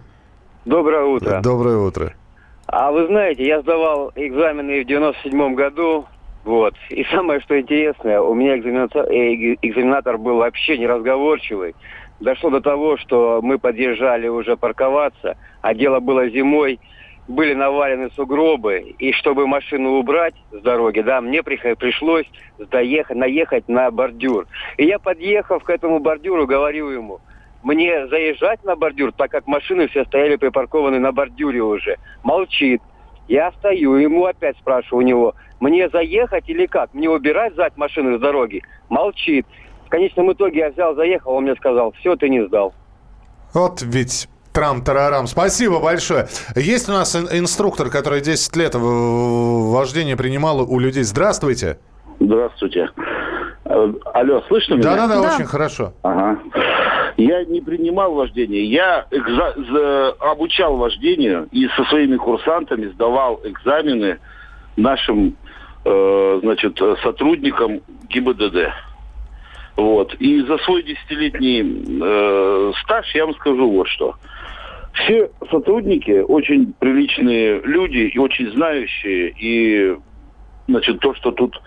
[0.65, 1.39] Доброе утро.
[1.41, 2.13] Доброе утро.
[2.71, 6.05] А вы знаете, я сдавал экзамены в 97 году,
[6.43, 6.75] вот.
[6.89, 11.75] И самое, что интересное, у меня экзаменатор, э, экзаменатор был вообще неразговорчивый.
[12.19, 16.79] Дошло до того, что мы подъезжали уже парковаться, а дело было зимой,
[17.27, 22.25] были навалены сугробы, и чтобы машину убрать с дороги, да, мне пришлось
[22.60, 24.45] доехать, наехать на бордюр.
[24.77, 27.19] И я, подъехав к этому бордюру, говорю ему,
[27.63, 31.98] мне заезжать на бордюр, так как машины все стояли припаркованы на бордюре уже.
[32.24, 32.82] Молчит.
[33.28, 36.93] Я стою, ему опять спрашиваю у него, мне заехать или как?
[36.93, 38.63] Мне убирать сзади машины с дороги?
[38.89, 39.45] Молчит.
[39.86, 42.74] В конечном итоге я взял, заехал, он мне сказал, все, ты не сдал.
[43.54, 45.28] Вот ведь трам-тарарам.
[45.28, 46.28] Спасибо большое.
[46.56, 51.04] Есть у нас ин- инструктор, который 10 лет в- вождение принимал у людей.
[51.04, 51.78] Здравствуйте.
[52.19, 52.89] Здравствуйте.
[53.65, 54.84] Э, Алло, слышно меня?
[54.84, 55.36] Да-да-да, Да.
[55.36, 55.93] очень хорошо.
[56.04, 56.39] Ага.
[57.19, 64.19] Я не принимал вождение, я экза- за- обучал вождению и со своими курсантами сдавал экзамены
[64.77, 65.36] нашим,
[65.84, 68.71] э, значит, сотрудникам ГИБДД.
[69.75, 70.13] Вот.
[70.15, 74.15] И за свой десятилетний э, стаж я вам скажу вот что.
[74.93, 79.34] Все сотрудники очень приличные люди и очень знающие.
[79.38, 79.97] И
[80.69, 81.62] значит, то, что тут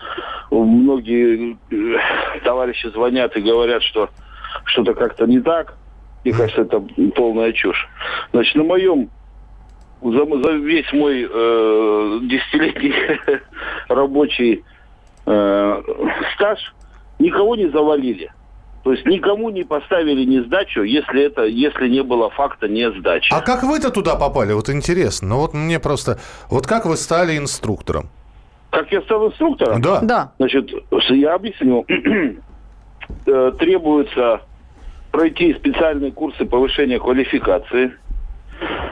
[0.49, 4.09] многие э, товарищи звонят и говорят, что
[4.65, 5.75] что-то как-то не так,
[6.23, 6.79] мне кажется, это
[7.15, 7.87] полная чушь.
[8.31, 9.09] Значит, на моем
[10.01, 12.93] за, за весь мой э, десятилетний
[13.87, 14.63] рабочий
[15.25, 15.81] э,
[16.35, 16.73] стаж
[17.19, 18.31] никого не завалили.
[18.83, 23.33] То есть никому не поставили не сдачу, если это, если не было факта не сдачи.
[23.33, 24.51] А как вы-то туда попали?
[24.51, 25.29] Вот интересно.
[25.29, 26.19] Ну вот мне просто...
[26.49, 28.09] Вот как вы стали инструктором?
[28.71, 29.81] Как я стал инструктором?
[29.81, 30.01] Да.
[30.01, 30.31] Да.
[30.37, 30.69] Значит,
[31.11, 31.85] я объясню.
[33.25, 34.41] Э, Требуется
[35.11, 37.93] пройти специальные курсы повышения квалификации.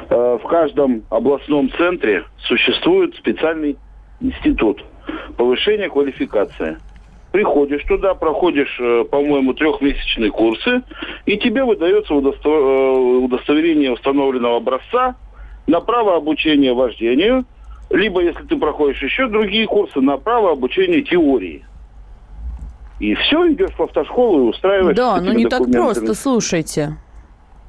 [0.09, 3.77] Э, В каждом областном центре существует специальный
[4.19, 4.83] институт
[5.37, 6.77] повышения квалификации.
[7.31, 10.81] приходишь туда, проходишь, э, по-моему, трехмесячные курсы,
[11.25, 15.15] и тебе выдается удосто- удостоверение установленного образца
[15.65, 17.45] на право обучения вождению,
[17.89, 21.63] либо, если ты проходишь еще другие курсы, на право обучения теории.
[23.01, 25.01] И все, идешь в автошколу и устраиваешься.
[25.01, 26.97] Да, но этими не так просто, слушайте.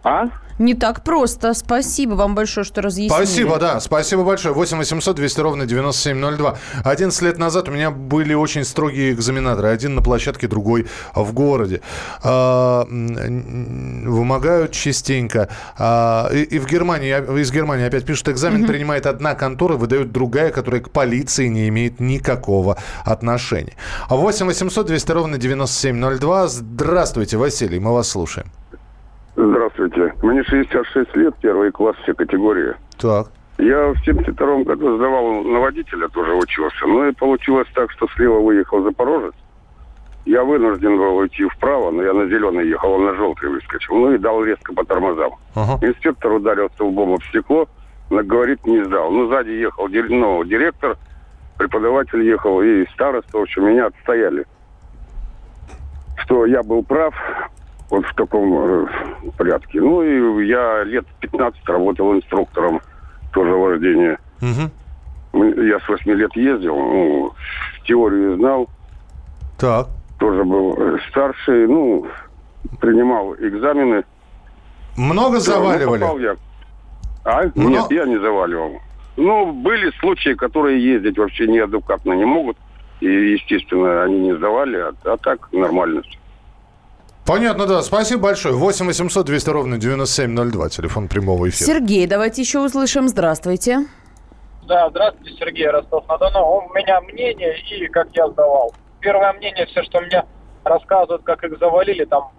[0.05, 0.29] А?
[0.59, 1.55] Не так просто.
[1.55, 3.25] Спасибо вам большое, что разъяснили.
[3.25, 4.55] Спасибо, да, спасибо большое.
[4.55, 6.57] 8 800 200 ровно 9702.
[6.85, 9.69] 11 лет назад у меня были очень строгие экзаменаторы.
[9.69, 11.81] Один на площадке, другой в городе.
[12.23, 15.49] А, Вымогают частенько.
[15.79, 20.81] А, И в Германии, из Германии опять пишут, экзамен принимает одна контора, выдает другая, которая
[20.81, 23.75] к полиции не имеет никакого отношения.
[24.09, 26.49] 8 800 200 ровно 9702.
[26.49, 28.51] Здравствуйте, Василий, мы вас слушаем.
[29.35, 30.14] Здравствуйте.
[30.23, 32.75] Мне 66 лет, первый класс, все категории.
[32.99, 33.29] Так.
[33.59, 36.87] Я в 72 году сдавал на водителя, тоже учился.
[36.87, 39.35] Ну и получилось так, что слева выехал Запорожец.
[40.25, 43.97] Я вынужден был уйти вправо, но я на зеленый ехал, он на желтый выскочил.
[43.97, 45.33] Ну и дал резко по тормозам.
[45.55, 45.85] Ага.
[45.87, 47.68] Инспектор ударился лбом об стекло,
[48.11, 49.11] но, говорит, не сдал.
[49.11, 50.97] Ну, сзади ехал ну, директор,
[51.59, 54.47] преподаватель ехал и староста, в общем, меня отстояли.
[56.18, 57.14] Что я был прав,
[57.90, 58.87] вот в таком э,
[59.37, 59.81] порядке.
[59.81, 62.81] Ну и я лет 15 работал инструктором
[63.33, 64.18] тоже вождения.
[64.40, 67.33] Мы- Я с 8 лет ездил, ну,
[67.87, 68.68] теорию знал,
[69.59, 69.87] Так.
[70.18, 72.07] тоже был э, старший, ну,
[72.81, 74.05] принимал экзамены.
[74.97, 76.01] Много Всё, ну, заваливали?
[76.01, 76.37] попал я.
[77.25, 77.42] А?
[77.55, 77.71] Много?
[77.71, 78.81] Нет, я не заваливал.
[79.16, 82.57] Ну, были случаи, которые ездить вообще неадекватно не могут.
[83.01, 86.18] И, естественно, они не сдавали, а, а так нормально все.
[87.26, 87.82] Понятно, да.
[87.82, 88.54] Спасибо большое.
[88.54, 90.68] 8 800 200 ровно 9702.
[90.70, 91.66] Телефон прямого эфира.
[91.66, 93.08] Сергей, давайте еще услышим.
[93.08, 93.87] Здравствуйте.
[94.66, 96.66] Да, здравствуйте, Сергей Ростов-на-Дону.
[96.70, 98.72] У меня мнение и как я сдавал.
[99.00, 100.24] Первое мнение, все, что мне
[100.64, 102.30] рассказывают, как их завалили, там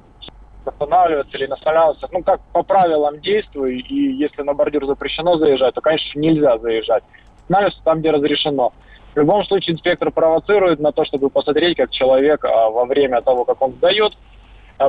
[0.65, 2.07] останавливаться или не останавливаться.
[2.11, 7.03] Ну, как по правилам действую, и если на бордюр запрещено заезжать, то, конечно, нельзя заезжать.
[7.43, 8.73] Останавливаться там, где разрешено.
[9.13, 13.45] В любом случае, инспектор провоцирует на то, чтобы посмотреть, как человек а, во время того,
[13.45, 14.13] как он сдает,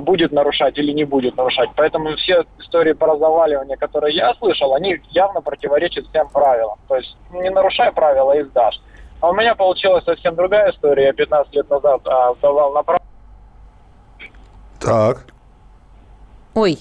[0.00, 1.70] будет нарушать или не будет нарушать.
[1.76, 6.78] Поэтому все истории про заваливание, которые я слышал, они явно противоречат всем правилам.
[6.88, 8.80] То есть не нарушай правила и сдашь.
[9.20, 11.06] А у меня получилась совсем другая история.
[11.06, 13.00] Я 15 лет назад а, сдавал на право.
[14.80, 15.26] Так.
[16.54, 16.78] Ой,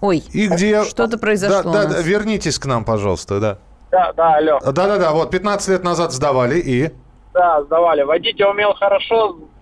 [0.00, 0.22] ой.
[0.32, 0.82] И где...
[0.84, 3.58] Что-то произошло Да, да, вернитесь к нам, пожалуйста, да.
[3.90, 4.60] Да, да, алло.
[4.60, 6.90] Да-да-да, вот 15 лет назад сдавали и...
[7.32, 8.02] Да, сдавали.
[8.02, 9.53] Водить я умел хорошо, а,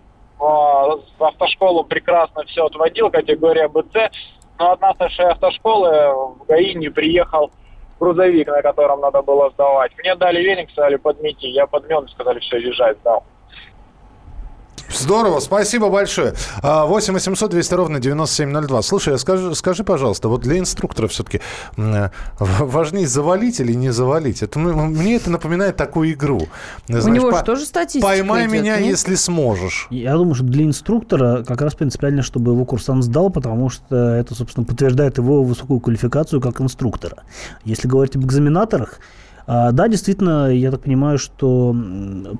[0.42, 4.12] в автошколу прекрасно все отводил, категория БЦ.
[4.58, 5.90] Но от нашей автошколы
[6.40, 7.50] в ГАИ не приехал
[8.00, 9.92] грузовик, на котором надо было сдавать.
[9.98, 11.46] Мне дали веник, сказали, подмети.
[11.46, 13.24] Я подмел, сказали, все, езжай, сдал.
[14.94, 16.34] Здорово, спасибо большое.
[16.62, 18.82] А, 8 800 200 ровно 9702.
[18.82, 21.40] Слушай, а скажи, скажи, пожалуйста, вот для инструктора все-таки
[22.38, 24.42] важнее завалить или не завалить?
[24.42, 26.42] Это, мне это напоминает такую игру.
[26.88, 28.90] У Знаешь, него по- же тоже статистика Поймай идет, меня, нет?
[28.90, 29.86] если сможешь.
[29.90, 34.34] Я думаю, что для инструктора как раз принципиально, чтобы его курсант сдал, потому что это,
[34.34, 37.22] собственно, подтверждает его высокую квалификацию как инструктора.
[37.64, 38.98] Если говорить об экзаменаторах,
[39.46, 41.74] а, да, действительно, я так понимаю, что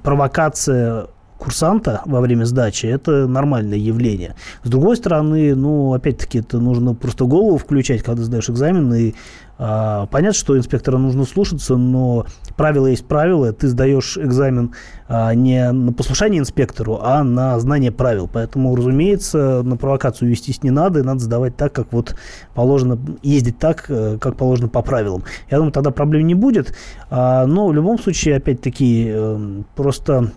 [0.02, 1.06] провокация
[1.42, 4.36] курсанта во время сдачи– это нормальное явление.
[4.62, 9.14] С другой стороны, ну, опять-таки, это нужно просто голову включать, когда сдаешь экзамен, и
[9.58, 12.26] а, понятно, что инспектора нужно слушаться, но
[12.56, 14.72] правило есть правило, ты сдаешь экзамен
[15.08, 18.30] а, не на послушание инспектору, а на знание правил.
[18.32, 22.16] Поэтому, разумеется, на провокацию вестись не надо, и надо сдавать так, как вот
[22.54, 25.24] положено, ездить так, э, как положено по правилам.
[25.50, 26.74] Я думаю, тогда проблем не будет.
[27.10, 30.32] А, но в любом случае, опять-таки, эм, просто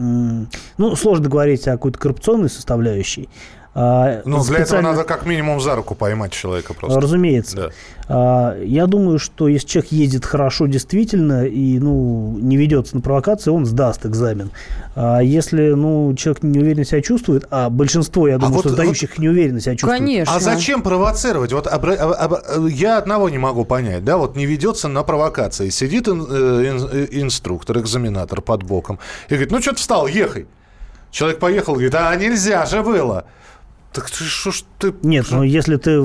[0.00, 3.28] ну, сложно говорить о какой-то коррупционной составляющей.
[3.72, 7.00] А, Ну, для этого специально- надо как минимум за руку поймать человека просто.
[7.00, 7.56] Разумеется.
[7.56, 7.68] Да.
[8.08, 13.50] А, Я думаю, что если человек ездит хорошо действительно и ну, не ведется на провокации,
[13.52, 14.50] он сдаст экзамен.
[14.96, 19.60] А если ну, человек неуверенно себя чувствует, а большинство, я думаю, вот- что сдающих неуверенно
[19.60, 19.98] себя чувствуют.
[20.00, 20.34] Конечно.
[20.34, 21.52] А зачем провоцировать?
[21.52, 25.68] Вот обра- об- об- я одного не могу понять, да, вот не ведется на провокации.
[25.70, 30.08] Сидит ин- э, ин- э, инструктор, экзаменатор под боком и говорит, ну что ты встал,
[30.08, 30.46] ехай.
[31.12, 33.26] Человек поехал, говорит, а нельзя же было.
[33.92, 34.94] Так ты что ж ты...
[35.02, 36.00] Нет, но если ты,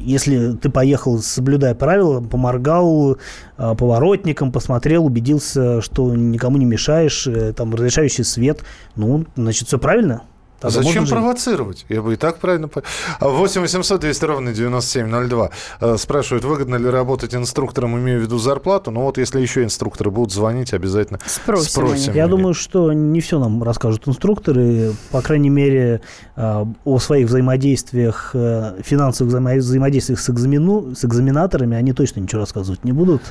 [0.00, 3.18] если ты поехал, соблюдая правила, поморгал
[3.58, 8.64] а, поворотником, посмотрел, убедился, что никому не мешаешь, э, там разрешающий свет,
[8.96, 10.22] ну, значит, все правильно.
[10.60, 11.14] Тогда Зачем можно жить.
[11.14, 11.86] провоцировать?
[11.88, 12.66] Я бы и так правильно...
[12.68, 12.82] по-
[13.20, 15.50] 8 800 200 ровно 9702.
[15.80, 18.90] Э, Спрашивают, выгодно ли работать инструктором, имею в виду зарплату.
[18.90, 22.14] Ну вот если еще инструкторы будут звонить, обязательно Спросим спросим.
[22.14, 24.92] Я думаю, что не все нам расскажут инструкторы.
[25.12, 26.00] По крайней мере,
[26.36, 32.40] э, о своих взаимодействиях, э, финансовых взаимо- взаимодействиях с, экзамену, с экзаменаторами они точно ничего
[32.40, 33.22] рассказывать не будут.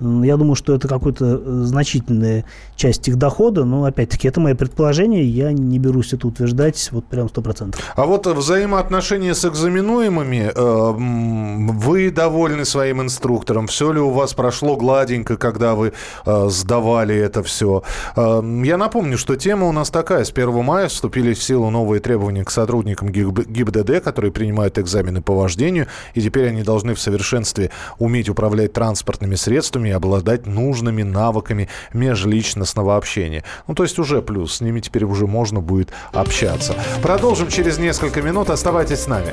[0.00, 2.44] Я думаю, что это какая-то значительная
[2.74, 7.26] часть их дохода, но, опять-таки, это мое предположение, я не берусь это утверждать вот прям
[7.26, 7.76] 100%.
[7.94, 13.66] А вот взаимоотношения с экзаменуемыми, э, вы довольны своим инструктором?
[13.66, 15.92] Все ли у вас прошло гладенько, когда вы
[16.24, 17.82] э, сдавали это все?
[18.16, 20.24] Я напомню, что тема у нас такая.
[20.24, 25.22] С 1 мая вступили в силу новые требования к сотрудникам ГИБ- ГИБДД, которые принимают экзамены
[25.22, 31.02] по вождению, и теперь они должны в совершенстве уметь управлять транспортными средствами и обладать нужными
[31.02, 33.44] навыками межличностного общения.
[33.66, 36.61] Ну, то есть уже плюс, с ними теперь уже можно будет общаться.
[37.02, 38.50] Продолжим через несколько минут.
[38.50, 39.32] Оставайтесь с нами.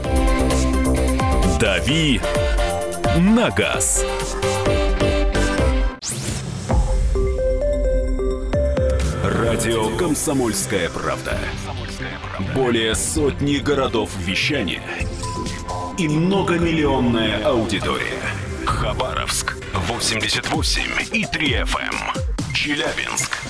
[1.59, 2.21] «Дави
[3.17, 4.05] на газ».
[9.23, 11.37] Радио «Комсомольская правда».
[12.55, 14.81] Более сотни городов вещания
[15.97, 18.21] и многомиллионная аудитория.
[18.65, 22.53] Хабаровск 88 и 3 FM.
[22.53, 23.48] Челябинск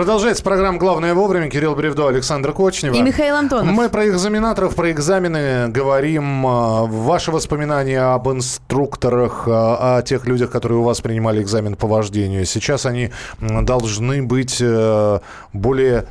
[0.00, 1.50] Продолжается программа «Главное вовремя».
[1.50, 2.94] Кирилл Бревдо, Александр Кочнева.
[2.94, 3.66] И Михаил Антонов.
[3.66, 6.46] Мы про экзаменаторов, про экзамены говорим.
[6.46, 11.86] А, Ваши воспоминания об инструкторах, а, о тех людях, которые у вас принимали экзамен по
[11.86, 12.46] вождению.
[12.46, 15.18] Сейчас они должны быть э,
[15.52, 16.06] более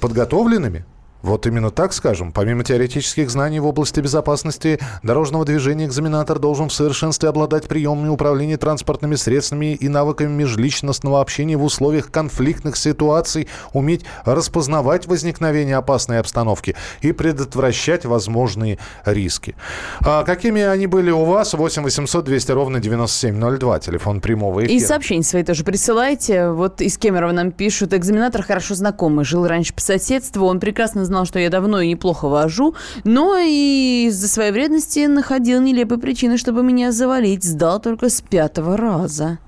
[0.00, 0.84] подготовленными?
[1.22, 2.32] Вот именно так скажем.
[2.32, 8.56] Помимо теоретических знаний в области безопасности дорожного движения, экзаменатор должен в совершенстве обладать приемами управления
[8.56, 16.74] транспортными средствами и навыками межличностного общения в условиях конфликтных ситуаций, уметь распознавать возникновение опасной обстановки
[17.00, 19.54] и предотвращать возможные риски.
[20.00, 21.54] А какими они были у вас?
[21.54, 24.74] 8 800 200 ровно 9702, телефон прямого эфира.
[24.74, 26.50] И сообщения свои тоже присылайте.
[26.50, 31.26] Вот из Кемерово нам пишут, экзаменатор хорошо знакомый, жил раньше по соседству, он прекрасно знал,
[31.26, 36.62] что я давно и неплохо вожу, но и из-за своей вредности находил нелепые причины, чтобы
[36.62, 37.44] меня завалить.
[37.44, 39.38] Сдал только с пятого раза.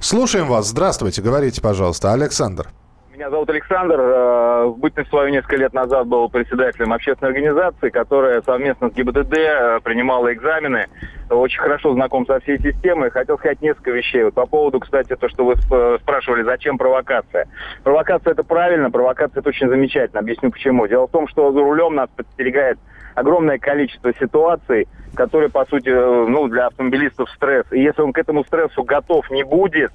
[0.00, 0.68] Слушаем вас.
[0.68, 1.20] Здравствуйте.
[1.20, 2.12] Говорите, пожалуйста.
[2.12, 2.72] Александр.
[3.16, 3.98] Меня зовут Александр.
[3.98, 9.32] Э, В бытность свою несколько лет назад был председателем общественной организации, которая совместно с ГИБДД
[9.38, 10.84] э, принимала экзамены.
[11.30, 13.08] Очень хорошо знаком со всей системой.
[13.10, 14.22] Хотел сказать несколько вещей.
[14.24, 17.48] Вот по поводу, кстати, то, что вы сп- спрашивали, зачем провокация.
[17.84, 20.20] Провокация это правильно, провокация это очень замечательно.
[20.20, 20.86] Объясню почему.
[20.86, 22.78] Дело в том, что за рулем нас подстерегает
[23.16, 27.66] огромное количество ситуаций, которые, по сути, э, ну, для автомобилистов стресс.
[27.72, 29.90] И если он к этому стрессу готов не будет,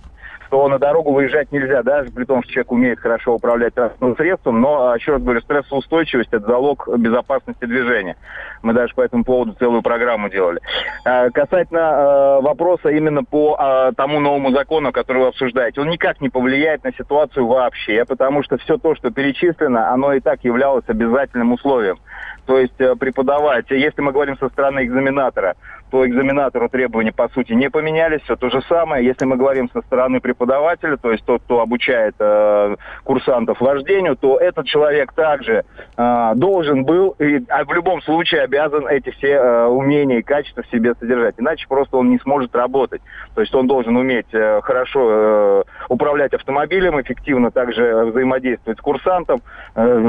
[0.51, 4.59] то на дорогу выезжать нельзя, даже при том, что человек умеет хорошо управлять транспортным средством,
[4.59, 8.17] но, а, еще раз говорю, стрессоустойчивость– это залог безопасности движения.
[8.61, 10.59] Мы даже по этому поводу целую программу делали.
[11.05, 16.19] А, Касательно э, вопроса именно по а, тому новому закону, который вы обсуждаете, он никак
[16.19, 20.83] не повлияет на ситуацию вообще, потому что все то, что перечислено, оно и так являлось
[20.87, 21.97] обязательным условием.
[22.45, 25.55] То есть э, преподавать, если мы говорим со стороны экзаменатора,
[25.91, 29.05] то экзаменатору требования по сути не поменялись, все то же самое.
[29.05, 34.37] Если мы говорим со стороны преподавателя, то есть тот, кто обучает э, курсантов вождению, то
[34.37, 35.65] этот человек также
[35.97, 40.63] э, должен был и а в любом случае обязан эти все э, умения и качества
[40.63, 41.35] в себе содержать.
[41.37, 43.01] Иначе просто он не сможет работать.
[43.35, 49.41] То есть он должен уметь э, хорошо э, управлять автомобилем, эффективно также взаимодействовать с курсантом,
[49.75, 49.99] э,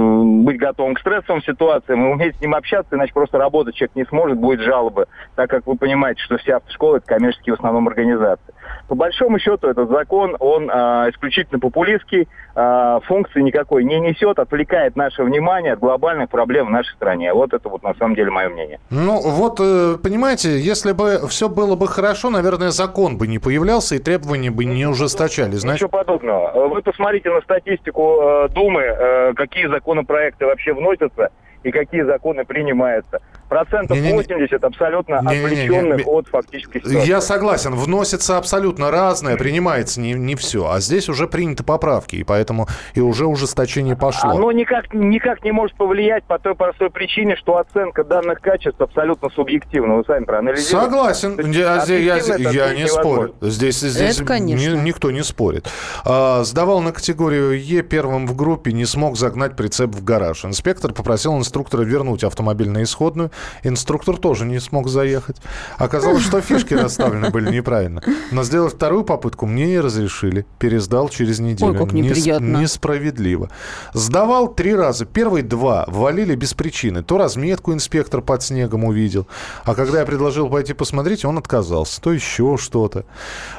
[0.45, 4.05] быть готовым к стрессовым ситуациям и уметь с ним общаться, иначе просто работать человек не
[4.05, 8.55] сможет, будет жалобы, так как вы понимаете, что все автошколы это коммерческие в основном организации.
[8.89, 14.97] По большому счету этот закон, он э, исключительно популистский, э, функции никакой не несет, отвлекает
[14.97, 17.33] наше внимание от глобальных проблем в нашей стране.
[17.33, 18.81] Вот это вот на самом деле мое мнение.
[18.91, 23.95] Ну, вот, э, понимаете, если бы все было бы хорошо, наверное, закон бы не появлялся
[23.95, 25.53] и требования бы не ужесточали.
[25.53, 26.69] Значит, Ничего подобного.
[26.69, 31.31] Вы посмотрите на статистику э, Думы, э, какие законопроекты вообще вносятся,
[31.63, 33.21] и какие законы принимаются.
[33.49, 34.15] Процентов Не-не-не.
[34.17, 37.07] 80 абсолютно Не-не-не, отвлеченных не- от фактической ситуации.
[37.09, 40.71] Я согласен, вносится абсолютно разное, принимается не, не все.
[40.71, 44.31] А здесь уже приняты поправки, и поэтому и уже ужесточение пошло.
[44.31, 49.29] Оно никак, никак не может повлиять по той простой причине, что оценка данных качеств абсолютно
[49.31, 49.97] субъективна.
[49.97, 50.77] Вы сами проанализируете.
[50.87, 53.35] Согласен, есть я, я- я- я не спорю.
[53.43, 54.77] Здесь, здесь Это конечно.
[54.77, 55.69] ни- никто не спорит.
[56.05, 60.45] А, сдавал на категорию Е первым в группе, не смог загнать прицеп в гараж.
[60.45, 63.31] Инспектор попросил инструктора вернуть автомобиль на исходную.
[63.63, 65.37] Инструктор тоже не смог заехать.
[65.77, 68.03] Оказалось, что фишки расставлены были неправильно.
[68.31, 70.47] Но сделать вторую попытку мне не разрешили.
[70.59, 71.73] Пересдал через неделю.
[71.73, 72.57] Ой, как Нес- неприятно.
[72.57, 73.51] Несправедливо.
[73.93, 75.05] Сдавал три раза.
[75.05, 77.03] Первые два валили без причины.
[77.03, 79.27] То разметку инспектор под снегом увидел.
[79.65, 82.01] А когда я предложил пойти посмотреть, он отказался.
[82.01, 83.05] То еще что-то.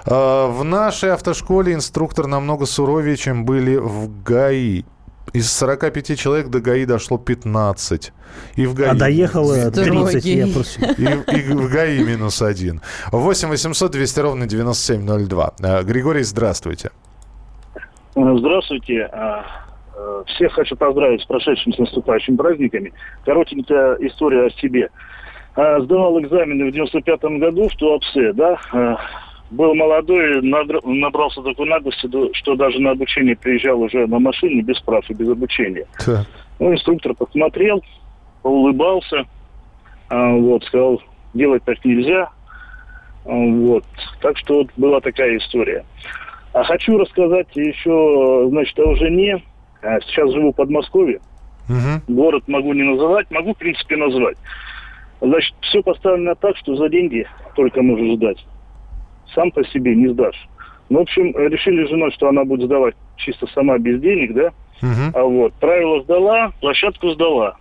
[0.05, 4.83] А, В нашей автошколе инструктор намного суровее, чем были в ГАИ.
[5.33, 8.13] Из 45 человек до ГАИ дошло 15.
[8.55, 8.89] И в ГАИ...
[8.89, 10.85] А доехало 30, я просто...
[10.85, 12.81] И, и в ГАИ минус один.
[13.11, 15.53] 8 800 200 ровно 9702.
[15.63, 16.91] А, Григорий, здравствуйте.
[18.15, 19.09] Здравствуйте.
[19.11, 19.43] А,
[19.95, 22.93] э, Всех хочу поздравить с прошедшими с наступающими праздниками.
[23.25, 24.89] Коротенькая история о себе.
[25.55, 28.59] А, Сдавал экзамены в 95 году в Туапсе, да.
[29.53, 35.07] Был молодой, набрался такой наглости, что даже на обучение приезжал уже на машине без прав
[35.09, 35.85] и без обучения.
[36.03, 36.25] Так.
[36.59, 37.83] Ну, инструктор посмотрел,
[38.41, 39.25] улыбался,
[40.09, 41.03] а, вот, сказал,
[41.35, 42.29] делать так нельзя.
[43.25, 43.85] А, Вот.
[44.21, 45.85] Так что вот была такая история.
[46.53, 49.43] А хочу рассказать еще, значит, о жене.
[49.83, 51.19] А, Сейчас живу в Подмосковье.
[51.69, 52.01] Мгм.
[52.07, 54.37] Город могу не называть, могу, в принципе, назвать.
[55.21, 58.43] Значит, все поставлено так, что за деньги только можешь сдать.
[59.35, 60.47] Сам по себе не сдашь.
[60.89, 64.51] Ну, в общем, решили с женой, что она будет сдавать чисто сама без денег, да?
[64.81, 65.11] Мгм.
[65.13, 67.57] А вот, правила сдала, площадку сдала.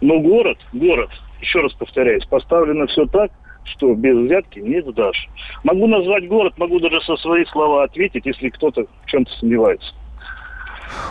[0.00, 1.10] Но город, город,
[1.40, 3.30] еще раз повторяюсь, поставлено все так,
[3.64, 5.28] что без взятки не сдашь.
[5.64, 9.92] Могу назвать город, могу даже со своих слова ответить, если кто-то в чем-то сомневается.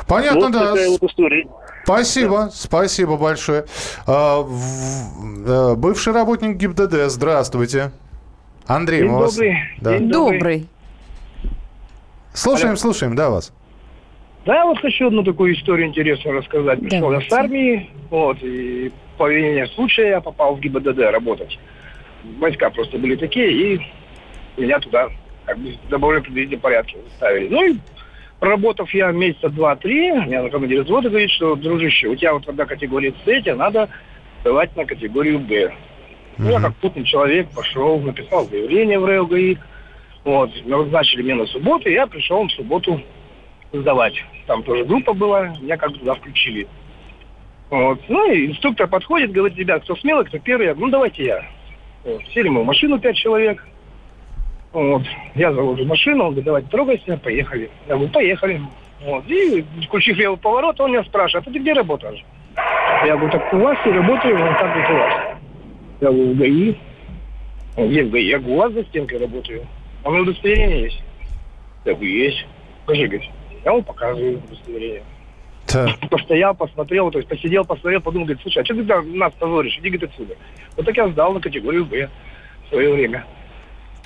[0.08, 0.72] Понятно, вот да.
[0.72, 1.48] такая вот история.
[1.84, 3.66] Спасибо, спасибо большое.
[4.06, 4.44] А,
[5.76, 7.92] бывший работник ГИБДД, здравствуйте.
[8.68, 9.36] Андрей, День мы вас...
[9.36, 9.58] добрый.
[9.80, 9.98] Да.
[9.98, 10.66] День Добрый.
[12.34, 12.78] Слушаем, Алло.
[12.78, 13.54] слушаем, да, вас.
[14.46, 16.80] Да, вот хочу одну такую историю интересную рассказать.
[16.80, 21.58] Пришел я с армии, вот, и по вине случая я попал в ГИБДД работать.
[22.40, 23.82] Войска просто были такие, и
[24.58, 25.10] меня туда
[25.46, 27.48] как бы в добровольном предварительном порядке ставили.
[27.50, 27.78] Ну и
[28.40, 33.14] проработав я месяца два-три, меня командир взвода говорит, что, дружище, у тебя вот одна категория
[33.24, 33.90] С, тебе надо
[34.42, 35.74] сдавать на категорию Б.
[36.38, 39.58] Ну, я как путный человек пошел, написал заявление в РЭО
[40.24, 43.02] Вот, назначили меня на субботу, и я пришел в субботу
[43.72, 44.14] сдавать.
[44.46, 46.68] Там тоже группа была, меня как бы туда включили.
[47.70, 48.00] Вот.
[48.08, 51.46] Ну и инструктор подходит, говорит, ребят, кто смелый, кто первый, я говорю, ну давайте я.
[52.04, 52.22] Вот.
[52.34, 53.66] Сели мы в машину пять человек.
[54.72, 55.04] Вот.
[55.36, 57.70] Я завожу машину, он говорит, давайте трогайся, поехали.
[57.88, 58.62] Я говорю, поехали.
[59.04, 59.26] Вот.
[59.28, 62.24] И включив левый поворот, он меня спрашивает, а ты где работаешь?
[63.06, 65.37] Я говорю, так у вас и работаю, он так вот у вас.
[66.02, 66.76] Я говорю, в ГАИ.
[67.78, 68.26] Где в ГАИ?
[68.26, 69.68] Я вас за стенкой работаю.
[70.04, 71.02] А у меня удостоверение есть?
[71.86, 72.46] Я говорю, есть.
[72.86, 73.30] Покажи, говорит.
[73.66, 75.04] Я ему показываю удостоверение.
[75.68, 76.10] Так.
[76.10, 79.78] Постоял, посмотрел, то есть посидел, посмотрел, подумал, говорит, слушай, а что ты там нас позоришь?
[79.80, 80.36] Иди, говорит, отсюда.
[80.78, 82.10] Вот так я сдал на категорию Б
[82.66, 83.26] в свое время.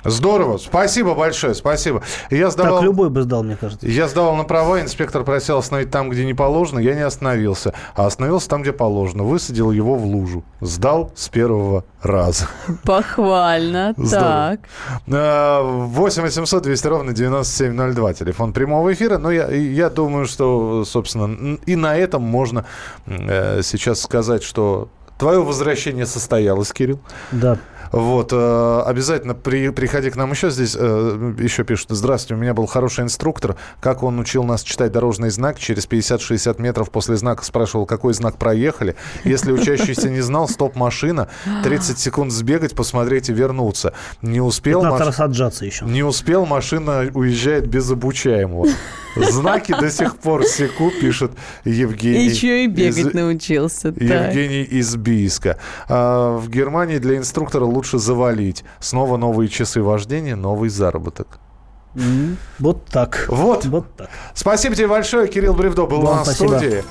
[0.04, 2.02] Здорово, спасибо большое, спасибо.
[2.30, 2.76] Я сдавал...
[2.76, 3.86] Так любой бы сдал, мне кажется.
[3.86, 8.06] Я сдавал на права, инспектор просил остановить там, где не положено, я не остановился, а
[8.06, 12.46] остановился там, где положено, высадил его в лужу, сдал с первого раза.
[12.84, 13.94] Похвально.
[13.96, 14.58] Здорово.
[14.58, 14.60] Так.
[15.06, 19.18] Э, 8 800 200 ровно 9702, телефон прямого эфира.
[19.18, 22.64] Но я, я думаю, что, собственно, и на этом можно
[23.06, 24.88] э, сейчас сказать, что
[25.18, 27.00] твое возвращение состоялось, Кирилл.
[27.30, 27.58] Да.
[27.92, 30.74] Вот, э, обязательно при, приходи к нам еще здесь.
[30.78, 33.56] э, еще пишут, здравствуйте, у меня был хороший инструктор.
[33.80, 38.38] Как он учил нас читать дорожный знак, через 50-60 метров после знака спрашивал, какой знак
[38.38, 38.96] проехали.
[39.24, 41.28] Если учащийся не знал, стоп, машина,
[41.64, 43.92] 30 секунд сбегать, посмотреть и вернуться.
[44.22, 45.14] Не успел, 15 маш-
[45.66, 45.84] еще.
[45.84, 48.68] не успел, машина уезжает без обучаемого.
[49.16, 51.32] Знаки до сих пор секу, пишет
[51.64, 52.26] Евгений.
[52.28, 53.92] Еще и бегать из- научился.
[53.92, 54.00] Так.
[54.34, 55.58] Евгений из Бийска.
[55.88, 58.64] А, в Германии для инструктора лучше завалить.
[58.80, 61.38] Снова новые часы вождения, новый заработок.
[61.94, 63.26] М, Вот так.
[63.28, 63.66] Вот.
[63.66, 64.08] Вот так.
[64.34, 65.28] Спасибо тебе большое.
[65.28, 66.58] Кирилл Бревдо был у Вам нас в спасибо.
[66.58, 66.84] студии.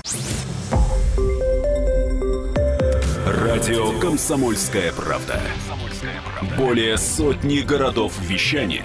[3.26, 5.40] Радио «Комсомольская правда».
[6.56, 8.84] Более сотни городов вещания